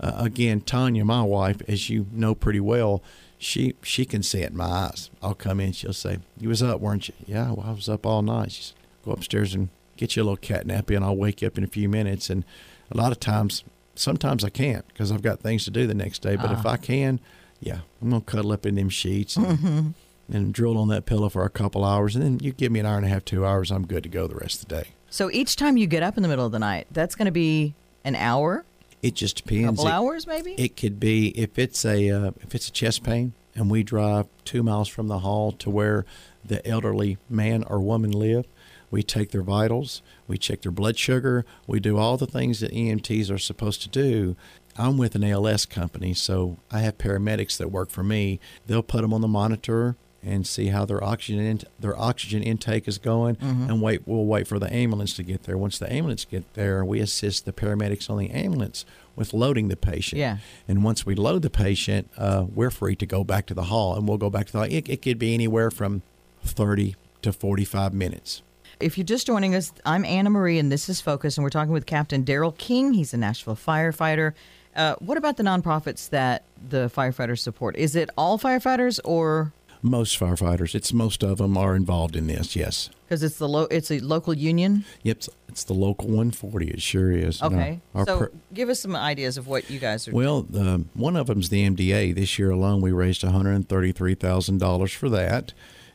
uh, 0.00 0.12
again, 0.16 0.60
Tanya, 0.60 1.04
my 1.04 1.22
wife, 1.22 1.62
as 1.68 1.88
you 1.88 2.06
know 2.10 2.34
pretty 2.34 2.60
well, 2.60 3.02
she 3.38 3.74
she 3.82 4.04
can 4.04 4.22
see 4.22 4.40
it 4.40 4.50
in 4.50 4.56
my 4.56 4.64
eyes. 4.64 5.10
I'll 5.22 5.34
come 5.34 5.60
in, 5.60 5.72
she'll 5.72 5.92
say, 5.92 6.18
"You 6.38 6.48
was 6.48 6.62
up, 6.62 6.80
weren't 6.80 7.08
you?" 7.08 7.14
"Yeah, 7.26 7.52
well, 7.52 7.66
I 7.66 7.72
was 7.72 7.88
up 7.88 8.04
all 8.04 8.22
night." 8.22 8.52
She 8.52 8.62
said, 8.62 8.76
"Go 9.04 9.12
upstairs 9.12 9.54
and 9.54 9.68
get 9.96 10.16
you 10.16 10.22
a 10.22 10.24
little 10.24 10.36
cat 10.36 10.66
nappy, 10.66 10.94
and 10.96 11.04
I'll 11.04 11.16
wake 11.16 11.42
you 11.42 11.48
up 11.48 11.58
in 11.58 11.64
a 11.64 11.68
few 11.68 11.88
minutes." 11.88 12.30
And 12.30 12.44
a 12.90 12.96
lot 12.96 13.12
of 13.12 13.20
times, 13.20 13.64
sometimes 13.94 14.42
I 14.44 14.48
can't 14.50 14.86
because 14.88 15.10
I've 15.12 15.22
got 15.22 15.40
things 15.40 15.64
to 15.64 15.70
do 15.70 15.86
the 15.86 15.94
next 15.94 16.20
day. 16.22 16.36
But 16.36 16.50
if 16.52 16.64
I 16.66 16.76
can, 16.76 17.20
yeah, 17.60 17.80
I'm 18.00 18.10
gonna 18.10 18.22
cuddle 18.22 18.52
up 18.52 18.66
in 18.66 18.74
them 18.74 18.88
sheets 18.88 19.36
and, 19.36 19.94
and 20.32 20.52
drool 20.54 20.78
on 20.78 20.88
that 20.88 21.04
pillow 21.06 21.28
for 21.28 21.44
a 21.44 21.50
couple 21.50 21.84
hours, 21.84 22.16
and 22.16 22.24
then 22.24 22.38
you 22.40 22.52
give 22.52 22.72
me 22.72 22.80
an 22.80 22.86
hour 22.86 22.96
and 22.96 23.06
a 23.06 23.08
half, 23.08 23.24
two 23.24 23.44
hours, 23.46 23.70
I'm 23.70 23.86
good 23.86 24.02
to 24.04 24.08
go 24.08 24.26
the 24.26 24.34
rest 24.36 24.62
of 24.62 24.68
the 24.68 24.74
day. 24.82 24.88
so 25.10 25.30
each 25.30 25.56
time 25.56 25.76
you 25.76 25.86
get 25.86 26.02
up 26.02 26.16
in 26.16 26.22
the 26.22 26.28
middle 26.28 26.46
of 26.46 26.52
the 26.52 26.58
night, 26.58 26.86
that's 26.90 27.14
going 27.14 27.26
to 27.26 27.32
be 27.32 27.74
an 28.04 28.16
hour, 28.16 28.64
It 29.02 29.14
just 29.14 29.40
a 29.40 29.42
depends. 29.42 29.78
couple 29.80 29.86
It- 29.88 29.92
hours, 29.92 30.26
maybe. 30.26 30.52
It 30.54 30.76
could 30.76 30.98
be 30.98 31.28
if 31.38 31.58
it's 31.58 31.84
a 31.84 32.08
uh, 32.10 32.30
if 32.40 32.54
it's 32.54 32.68
a 32.68 32.72
chest 32.72 33.02
pain 33.02 33.32
and 33.54 33.70
we 33.70 33.82
drive 33.82 34.26
two 34.44 34.62
miles 34.62 34.88
from 34.88 35.08
the 35.08 35.18
hall 35.20 35.52
to 35.52 35.68
where 35.70 36.04
the 36.44 36.66
elderly 36.66 37.18
man 37.28 37.62
or 37.64 37.78
woman 37.80 38.10
live. 38.10 38.46
We 38.92 39.02
take 39.02 39.30
their 39.30 39.42
vitals, 39.42 40.02
we 40.28 40.38
check 40.38 40.60
their 40.62 40.70
blood 40.70 40.98
sugar, 40.98 41.44
we 41.66 41.80
do 41.80 41.96
all 41.96 42.16
the 42.16 42.26
things 42.26 42.60
that 42.60 42.72
EMTs 42.72 43.28
are 43.34 43.38
supposed 43.38 43.82
to 43.82 43.88
do. 43.88 44.36
I'm 44.76 44.98
with 44.98 45.14
an 45.14 45.24
ALS 45.24 45.66
company, 45.66 46.14
so 46.14 46.58
I 46.70 46.80
have 46.80 46.98
paramedics 46.98 47.56
that 47.56 47.72
work 47.72 47.90
for 47.90 48.02
me. 48.02 48.38
They'll 48.66 48.82
put 48.82 49.00
them 49.00 49.12
on 49.12 49.22
the 49.22 49.28
monitor 49.28 49.96
and 50.22 50.46
see 50.46 50.68
how 50.68 50.84
their 50.84 51.02
oxygen 51.02 51.40
in, 51.40 51.60
their 51.80 51.98
oxygen 51.98 52.42
intake 52.42 52.86
is 52.86 52.98
going, 52.98 53.36
and 53.40 53.82
wait. 53.82 54.02
We'll 54.06 54.24
wait 54.24 54.46
for 54.46 54.58
the 54.58 54.72
ambulance 54.72 55.14
to 55.14 55.22
get 55.22 55.42
there. 55.44 55.58
Once 55.58 55.78
the 55.78 55.92
ambulance 55.92 56.24
get 56.24 56.54
there, 56.54 56.84
we 56.84 57.00
assist 57.00 57.44
the 57.44 57.52
paramedics 57.52 58.08
on 58.08 58.18
the 58.18 58.30
ambulance 58.30 58.84
with 59.16 59.34
loading 59.34 59.68
the 59.68 59.76
patient. 59.76 60.20
Yeah. 60.20 60.38
And 60.68 60.84
once 60.84 61.04
we 61.04 61.14
load 61.14 61.42
the 61.42 61.50
patient, 61.50 62.08
uh, 62.16 62.44
we're 62.54 62.70
free 62.70 62.94
to 62.96 63.06
go 63.06 63.24
back 63.24 63.46
to 63.46 63.54
the 63.54 63.64
hall, 63.64 63.96
and 63.96 64.06
we'll 64.06 64.18
go 64.18 64.30
back 64.30 64.46
to 64.46 64.52
the 64.52 64.58
hall. 64.58 64.68
It, 64.70 64.88
it 64.88 65.02
could 65.02 65.18
be 65.18 65.34
anywhere 65.34 65.70
from 65.70 66.02
30 66.44 66.94
to 67.22 67.32
45 67.32 67.92
minutes. 67.92 68.42
If 68.82 68.98
you're 68.98 69.04
just 69.04 69.28
joining 69.28 69.54
us, 69.54 69.72
I'm 69.86 70.04
Anna 70.04 70.28
Marie, 70.28 70.58
and 70.58 70.70
this 70.70 70.88
is 70.88 71.00
Focus, 71.00 71.36
and 71.36 71.44
we're 71.44 71.50
talking 71.50 71.72
with 71.72 71.86
Captain 71.86 72.24
Daryl 72.24 72.56
King. 72.58 72.92
He's 72.94 73.14
a 73.14 73.16
Nashville 73.16 73.54
firefighter. 73.54 74.32
Uh, 74.74 74.96
what 74.98 75.16
about 75.16 75.36
the 75.36 75.44
nonprofits 75.44 76.10
that 76.10 76.42
the 76.68 76.90
firefighters 76.94 77.38
support? 77.38 77.76
Is 77.76 77.94
it 77.94 78.10
all 78.18 78.40
firefighters, 78.40 78.98
or 79.04 79.52
Most 79.82 80.18
firefighters, 80.18 80.74
it's 80.74 80.92
most 80.92 81.22
of 81.22 81.38
them 81.38 81.56
are 81.56 81.76
involved 81.76 82.16
in 82.16 82.26
this. 82.26 82.56
Yes. 82.56 82.90
because 83.04 83.22
it's 83.22 83.38
the 83.38 83.48
lo- 83.48 83.68
it's 83.70 83.90
a 83.92 84.00
local 84.00 84.34
union? 84.34 84.84
Yep. 85.04 85.24
It's, 85.48 85.64
the 85.64 85.74
local 85.74 86.06
140. 86.08 86.68
It 86.70 86.82
sure 86.82 87.12
is. 87.12 87.40
Okay, 87.40 87.78
our 87.94 88.04
so 88.06 88.18
pr- 88.18 88.24
give 88.52 88.68
us 88.68 88.80
some 88.80 88.96
ideas 88.96 89.36
of 89.36 89.46
what 89.46 89.70
you 89.70 89.78
guys 89.78 90.08
are. 90.08 90.12
Well, 90.12 90.46
um, 90.56 90.88
one 90.94 91.14
of 91.14 91.26
them's 91.28 91.50
the 91.50 91.68
MDA. 91.68 92.14
This 92.16 92.36
year 92.38 92.50
alone, 92.50 92.80
we 92.80 92.90
raised 92.90 93.22
one 93.22 93.32
hundred 93.32 93.68
thirty-three 93.68 94.14
thousand 94.14 94.58
dollars 94.58 94.92
for 94.92 95.08
that. 95.10 95.52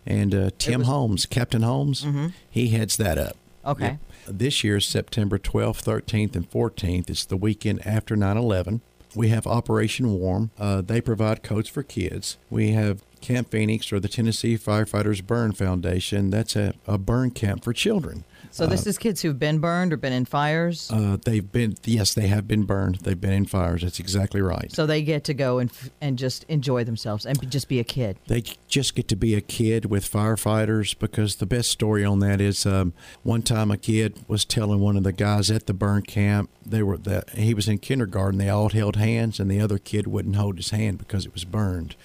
And 0.07 0.33
uh, 0.33 0.49
Tim 0.57 0.79
was- 0.79 0.87
Holmes, 0.87 1.25
Captain 1.25 1.61
Holmes, 1.61 2.05
he 2.49 2.69
heads 2.69 2.97
that 2.97 3.17
up. 3.17 3.35
Okay. 3.65 3.83
Yep. 3.85 3.99
This 4.29 4.63
year, 4.63 4.79
September 4.79 5.37
12th, 5.37 5.83
13th, 5.83 6.35
and 6.35 6.49
14th. 6.49 7.09
It's 7.09 7.25
the 7.25 7.37
weekend 7.37 7.85
after 7.85 8.15
9 8.15 8.37
11. 8.37 8.81
We 9.15 9.29
have 9.29 9.45
Operation 9.47 10.11
Warm. 10.13 10.51
Uh, 10.59 10.81
they 10.81 11.01
provide 11.01 11.43
coats 11.43 11.67
for 11.69 11.83
kids. 11.83 12.37
We 12.49 12.71
have 12.71 13.01
Camp 13.19 13.49
Phoenix 13.51 13.91
or 13.91 13.99
the 13.99 14.07
Tennessee 14.07 14.57
Firefighters 14.57 15.25
Burn 15.25 15.51
Foundation. 15.53 16.29
That's 16.29 16.55
a, 16.55 16.73
a 16.85 16.97
burn 16.97 17.31
camp 17.31 17.63
for 17.63 17.73
children. 17.73 18.23
So 18.51 18.65
this 18.67 18.87
is 18.87 18.97
kids 18.97 19.21
who've 19.21 19.37
been 19.37 19.59
burned 19.59 19.93
or 19.93 19.97
been 19.97 20.13
in 20.13 20.25
fires. 20.25 20.89
Uh, 20.91 21.17
they've 21.23 21.49
been, 21.51 21.75
yes, 21.83 22.13
they 22.13 22.27
have 22.27 22.47
been 22.47 22.63
burned. 22.63 22.95
They've 22.97 23.19
been 23.19 23.33
in 23.33 23.45
fires. 23.45 23.81
That's 23.83 23.99
exactly 23.99 24.41
right. 24.41 24.71
so 24.71 24.85
they 24.85 25.01
get 25.01 25.23
to 25.25 25.33
go 25.33 25.59
and 25.59 25.69
f- 25.69 25.89
and 26.01 26.17
just 26.17 26.43
enjoy 26.45 26.83
themselves 26.83 27.25
and 27.25 27.49
just 27.51 27.67
be 27.67 27.79
a 27.79 27.83
kid. 27.83 28.17
They 28.27 28.43
just 28.67 28.95
get 28.95 29.07
to 29.09 29.15
be 29.15 29.35
a 29.35 29.41
kid 29.41 29.85
with 29.85 30.09
firefighters 30.09 30.97
because 30.97 31.35
the 31.35 31.45
best 31.45 31.69
story 31.71 32.03
on 32.03 32.19
that 32.19 32.41
is 32.41 32.65
um, 32.65 32.93
one 33.23 33.41
time 33.41 33.71
a 33.71 33.77
kid 33.77 34.19
was 34.27 34.45
telling 34.45 34.79
one 34.79 34.97
of 34.97 35.03
the 35.03 35.13
guys 35.13 35.51
at 35.51 35.65
the 35.67 35.73
burn 35.73 36.01
camp 36.01 36.49
they 36.65 36.83
were 36.83 36.97
that 36.97 37.29
he 37.31 37.53
was 37.53 37.67
in 37.67 37.77
kindergarten. 37.77 38.37
They 38.39 38.49
all 38.49 38.69
held 38.69 38.95
hands, 38.97 39.39
and 39.39 39.49
the 39.49 39.61
other 39.61 39.77
kid 39.77 40.07
wouldn't 40.07 40.35
hold 40.35 40.57
his 40.57 40.71
hand 40.71 40.97
because 40.97 41.25
it 41.25 41.33
was 41.33 41.45
burned. 41.45 41.95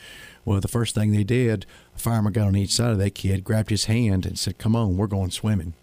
Well, 0.45 0.61
the 0.61 0.69
first 0.69 0.95
thing 0.95 1.13
they 1.13 1.25
did, 1.25 1.67
a 1.95 1.99
fireman 1.99 2.33
got 2.33 2.49
on 2.49 2.57
each 2.57 2.75
side 2.75 2.91
of 2.91 2.99
that 2.99 3.15
kid, 3.15 3.45
grabbed 3.45 3.71
his 3.71 3.85
hand, 3.87 4.27
and 4.27 4.39
said, 4.39 4.59
"Come 4.59 4.75
on, 4.77 4.97
we're 4.97 5.07
going 5.07 5.31
swimming." 5.31 5.75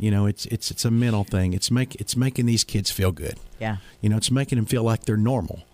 You 0.00 0.10
know, 0.10 0.26
it's 0.26 0.46
it's 0.46 0.70
it's 0.70 0.84
a 0.84 0.90
mental 0.90 1.24
thing. 1.24 1.52
It's 1.52 1.70
make 1.70 1.94
it's 1.96 2.16
making 2.16 2.46
these 2.46 2.64
kids 2.64 2.90
feel 2.90 3.12
good. 3.12 3.38
Yeah, 3.60 3.76
You 4.00 4.08
know, 4.08 4.16
it's 4.16 4.30
making 4.30 4.56
them 4.56 4.66
feel 4.66 4.82
like 4.82 5.04
they're 5.04 5.16
normal. 5.16 5.64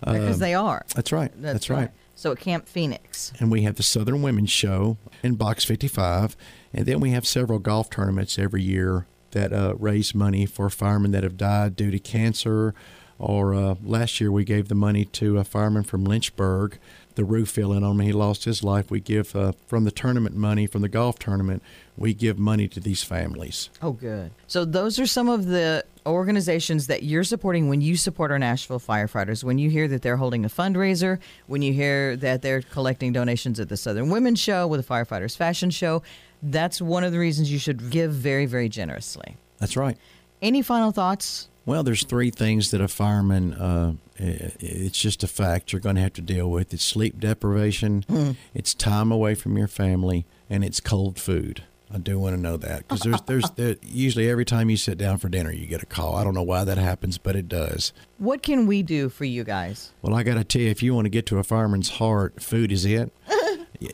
because 0.00 0.38
they 0.38 0.54
are. 0.54 0.84
That's 0.94 1.12
right. 1.12 1.30
That's, 1.36 1.68
right. 1.68 1.90
So 2.14 2.32
at 2.32 2.40
Camp 2.40 2.66
Phoenix. 2.66 3.32
and 3.38 3.50
we 3.50 3.62
have 3.62 3.76
the 3.76 3.82
Southern 3.82 4.22
Women's 4.22 4.50
Show 4.50 4.96
in 5.22 5.36
Box 5.36 5.64
55, 5.64 6.36
and 6.72 6.86
then 6.86 7.00
we 7.00 7.10
have 7.10 7.26
several 7.26 7.58
golf 7.58 7.90
tournaments 7.90 8.38
every 8.38 8.62
year 8.62 9.06
that 9.32 9.52
uh, 9.52 9.74
raise 9.78 10.14
money 10.14 10.46
for 10.46 10.68
firemen 10.70 11.12
that 11.12 11.22
have 11.22 11.36
died 11.36 11.76
due 11.76 11.90
to 11.90 11.98
cancer. 11.98 12.74
Or 13.20 13.54
uh, 13.54 13.74
last 13.84 14.18
year 14.18 14.32
we 14.32 14.44
gave 14.44 14.68
the 14.68 14.74
money 14.74 15.04
to 15.04 15.36
a 15.36 15.44
fireman 15.44 15.82
from 15.82 16.04
Lynchburg. 16.04 16.78
The 17.16 17.24
roof 17.24 17.50
fell 17.50 17.72
in 17.74 17.84
on 17.84 17.92
him; 17.92 18.00
he 18.00 18.12
lost 18.12 18.44
his 18.44 18.64
life. 18.64 18.90
We 18.90 18.98
give 18.98 19.36
uh, 19.36 19.52
from 19.66 19.84
the 19.84 19.90
tournament 19.90 20.34
money 20.34 20.66
from 20.66 20.80
the 20.80 20.88
golf 20.88 21.18
tournament. 21.18 21.62
We 21.98 22.14
give 22.14 22.38
money 22.38 22.66
to 22.68 22.80
these 22.80 23.02
families. 23.02 23.68
Oh, 23.82 23.92
good. 23.92 24.30
So 24.46 24.64
those 24.64 24.98
are 24.98 25.06
some 25.06 25.28
of 25.28 25.44
the 25.44 25.84
organizations 26.06 26.86
that 26.86 27.02
you're 27.02 27.24
supporting 27.24 27.68
when 27.68 27.82
you 27.82 27.94
support 27.94 28.30
our 28.30 28.38
Nashville 28.38 28.80
firefighters. 28.80 29.44
When 29.44 29.58
you 29.58 29.68
hear 29.68 29.86
that 29.88 30.00
they're 30.00 30.16
holding 30.16 30.46
a 30.46 30.48
fundraiser, 30.48 31.18
when 31.46 31.60
you 31.60 31.74
hear 31.74 32.16
that 32.16 32.40
they're 32.40 32.62
collecting 32.62 33.12
donations 33.12 33.60
at 33.60 33.68
the 33.68 33.76
Southern 33.76 34.08
Women's 34.08 34.40
Show 34.40 34.66
with 34.66 34.86
the 34.86 34.94
Firefighters 34.94 35.36
Fashion 35.36 35.68
Show, 35.68 36.02
that's 36.42 36.80
one 36.80 37.04
of 37.04 37.12
the 37.12 37.18
reasons 37.18 37.52
you 37.52 37.58
should 37.58 37.90
give 37.90 38.12
very, 38.12 38.46
very 38.46 38.70
generously. 38.70 39.36
That's 39.58 39.76
right. 39.76 39.98
Any 40.40 40.62
final 40.62 40.90
thoughts? 40.90 41.49
Well, 41.70 41.84
there's 41.84 42.02
three 42.02 42.30
things 42.30 42.72
that 42.72 42.80
a 42.80 42.88
fireman, 42.88 43.54
uh, 43.54 43.92
it's 44.18 44.98
just 44.98 45.22
a 45.22 45.28
fact 45.28 45.72
you're 45.72 45.78
going 45.78 45.94
to 45.94 46.02
have 46.02 46.14
to 46.14 46.20
deal 46.20 46.50
with. 46.50 46.74
It's 46.74 46.82
sleep 46.82 47.20
deprivation, 47.20 48.36
it's 48.52 48.74
time 48.74 49.12
away 49.12 49.36
from 49.36 49.56
your 49.56 49.68
family, 49.68 50.26
and 50.50 50.64
it's 50.64 50.80
cold 50.80 51.16
food. 51.16 51.62
I 51.88 51.98
do 51.98 52.18
want 52.18 52.34
to 52.34 52.42
know 52.42 52.56
that 52.56 52.88
because 52.88 53.02
there's, 53.02 53.22
there's, 53.22 53.50
there, 53.54 53.76
usually 53.82 54.28
every 54.28 54.44
time 54.44 54.68
you 54.68 54.76
sit 54.76 54.98
down 54.98 55.18
for 55.18 55.28
dinner, 55.28 55.52
you 55.52 55.68
get 55.68 55.80
a 55.80 55.86
call. 55.86 56.16
I 56.16 56.24
don't 56.24 56.34
know 56.34 56.42
why 56.42 56.64
that 56.64 56.76
happens, 56.76 57.18
but 57.18 57.36
it 57.36 57.46
does. 57.46 57.92
What 58.18 58.42
can 58.42 58.66
we 58.66 58.82
do 58.82 59.08
for 59.08 59.24
you 59.24 59.44
guys? 59.44 59.92
Well, 60.02 60.16
I 60.16 60.24
got 60.24 60.34
to 60.34 60.42
tell 60.42 60.62
you, 60.62 60.70
if 60.70 60.82
you 60.82 60.92
want 60.92 61.04
to 61.04 61.10
get 61.10 61.24
to 61.26 61.38
a 61.38 61.44
fireman's 61.44 61.90
heart, 61.90 62.42
food 62.42 62.72
is 62.72 62.84
it. 62.84 63.12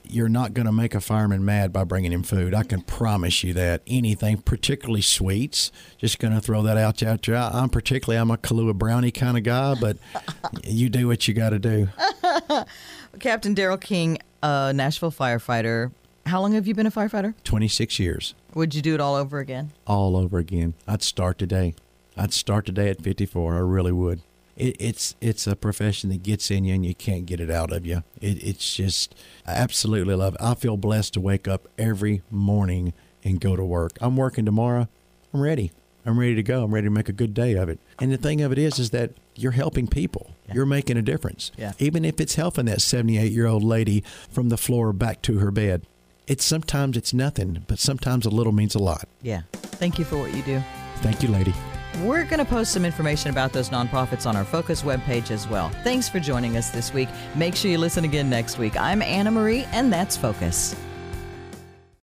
You're 0.09 0.29
not 0.29 0.53
going 0.53 0.67
to 0.67 0.73
make 0.73 0.95
a 0.97 1.01
fireman 1.01 1.45
mad 1.45 1.73
by 1.73 1.85
bringing 1.85 2.13
him 2.13 2.25
food. 2.25 2.55
I 2.55 2.65
can 2.65 2.81
promise 2.83 3.45
you 3.45 3.53
that. 3.55 3.83
Anything, 3.87 4.39
particularly 4.39 5.01
sweets, 5.03 5.71
just 5.97 6.19
going 6.19 6.35
to 6.35 6.41
throw 6.41 6.63
that 6.63 6.77
out 6.77 7.03
out 7.05 7.23
there. 7.23 7.37
I'm 7.37 7.69
particularly, 7.69 8.19
I'm 8.21 8.31
a 8.33 8.37
Kahlua 8.37 8.75
brownie 8.75 9.13
kind 9.13 9.37
of 9.37 9.45
guy, 9.45 9.75
but 9.81 9.97
you 10.65 10.89
do 10.89 11.07
what 11.07 11.29
you 11.29 11.35
got 11.35 11.51
to 11.51 11.59
do. 11.61 11.89
Captain 13.21 13.55
Daryl 13.55 13.81
King, 13.81 14.19
a 14.43 14.73
Nashville 14.75 15.13
firefighter. 15.13 15.93
How 16.27 16.41
long 16.41 16.53
have 16.55 16.67
you 16.67 16.75
been 16.75 16.87
a 16.87 16.91
firefighter? 16.91 17.35
26 17.45 17.99
years, 18.01 18.35
Would 18.55 18.75
you 18.75 18.83
do 18.83 18.95
it 18.95 19.01
all 19.01 19.15
over 19.15 19.39
again? 19.39 19.71
all 19.87 20.17
over 20.17 20.39
again. 20.39 20.75
I'd 20.89 21.03
start 21.03 21.39
today. 21.39 21.75
I'd 22.17 22.33
start 22.33 22.67
today 22.67 22.89
at 22.89 23.01
54. 23.01 23.55
I 23.55 23.59
really 23.59 23.93
would. 23.93 24.21
It, 24.57 24.77
it's 24.81 25.15
it's 25.21 25.47
a 25.47 25.55
profession 25.55 26.11
that 26.11 26.23
gets 26.23 26.51
in 26.51 26.65
you 26.65 26.75
and 26.75 26.85
you 26.85 26.95
can't 26.95 27.27
get 27.27 27.41
it 27.41 27.51
out 27.51 27.73
of 27.73 27.85
you. 27.85 28.03
It, 28.21 28.43
it's 28.43 28.75
just 28.75 29.15
I 29.47 29.53
absolutely 29.53 30.15
love 30.15 30.35
it. 30.35 30.41
I 30.41 30.55
feel 30.55 30.77
blessed 30.77 31.15
to 31.15 31.21
wake 31.21 31.47
up 31.47 31.69
every 31.79 32.23
morning 32.31 32.93
and 33.23 33.41
go 33.41 33.57
to 33.57 33.65
work. 33.65 33.93
I'm 34.01 34.17
working 34.17 34.45
tomorrow. 34.45 34.89
I'm 35.35 35.41
ready. 35.41 35.73
I'm 36.07 36.19
ready 36.21 36.37
to 36.37 36.43
go. 36.43 36.63
I'm 36.63 36.73
ready 36.73 36.87
to 36.87 36.91
make 36.91 37.09
a 37.09 37.13
good 37.13 37.35
day 37.35 37.55
of 37.55 37.69
it. 37.69 37.81
And 37.99 38.13
the 38.13 38.17
thing 38.17 38.41
of 38.41 38.53
it 38.53 38.59
is, 38.59 38.79
is 38.79 38.91
that 38.91 39.11
you're 39.35 39.53
helping 39.53 39.89
people. 39.89 40.31
Yeah. 40.47 40.55
You're 40.55 40.67
making 40.67 40.97
a 40.97 41.03
difference. 41.03 41.51
Yeah. 41.59 41.73
Even 41.81 42.05
if 42.05 42.21
it's 42.21 42.37
helping 42.37 42.67
that 42.67 42.81
78 42.81 43.33
year 43.33 43.47
old 43.47 43.65
lady 43.65 44.05
from 44.31 44.49
the 44.49 44.57
floor 44.57 44.93
back 44.93 45.21
to 45.23 45.39
her 45.39 45.51
bed. 45.51 45.83
It's 46.29 46.45
sometimes 46.45 46.97
it's 46.97 47.13
nothing, 47.13 47.65
but 47.69 47.79
sometimes 47.79 48.27
a 48.27 48.31
little 48.31 48.53
means 48.53 48.75
a 48.75 48.81
lot. 48.81 49.09
Yeah. 49.23 49.43
Thank 49.53 49.99
you 49.99 50.05
for 50.05 50.17
what 50.17 50.35
you 50.35 50.43
do. 50.43 50.63
Thank 51.03 51.23
you, 51.23 51.29
lady. 51.29 51.55
We're 52.03 52.25
going 52.25 52.41
to 52.41 52.45
post 52.45 52.73
some 52.73 52.85
information 52.85 53.31
about 53.31 53.53
those 53.53 53.71
nonprofits 53.71 54.27
on 54.27 54.37
our 54.37 54.45
Focus 54.45 54.83
webpage 54.83 55.31
as 55.31 55.49
well. 55.49 55.71
Thanks 55.83 56.11
for 56.11 56.21
joining 56.21 56.59
us 56.59 56.69
this 56.69 56.93
week. 56.93 57.09
Make 57.35 57.57
sure 57.57 57.71
you 57.71 57.79
listen 57.79 58.05
again 58.05 58.29
next 58.29 58.59
week. 58.59 58.79
I'm 58.79 59.01
Anna 59.01 59.31
Marie, 59.31 59.67
and 59.73 59.91
that's 59.91 60.15
Focus. 60.15 60.77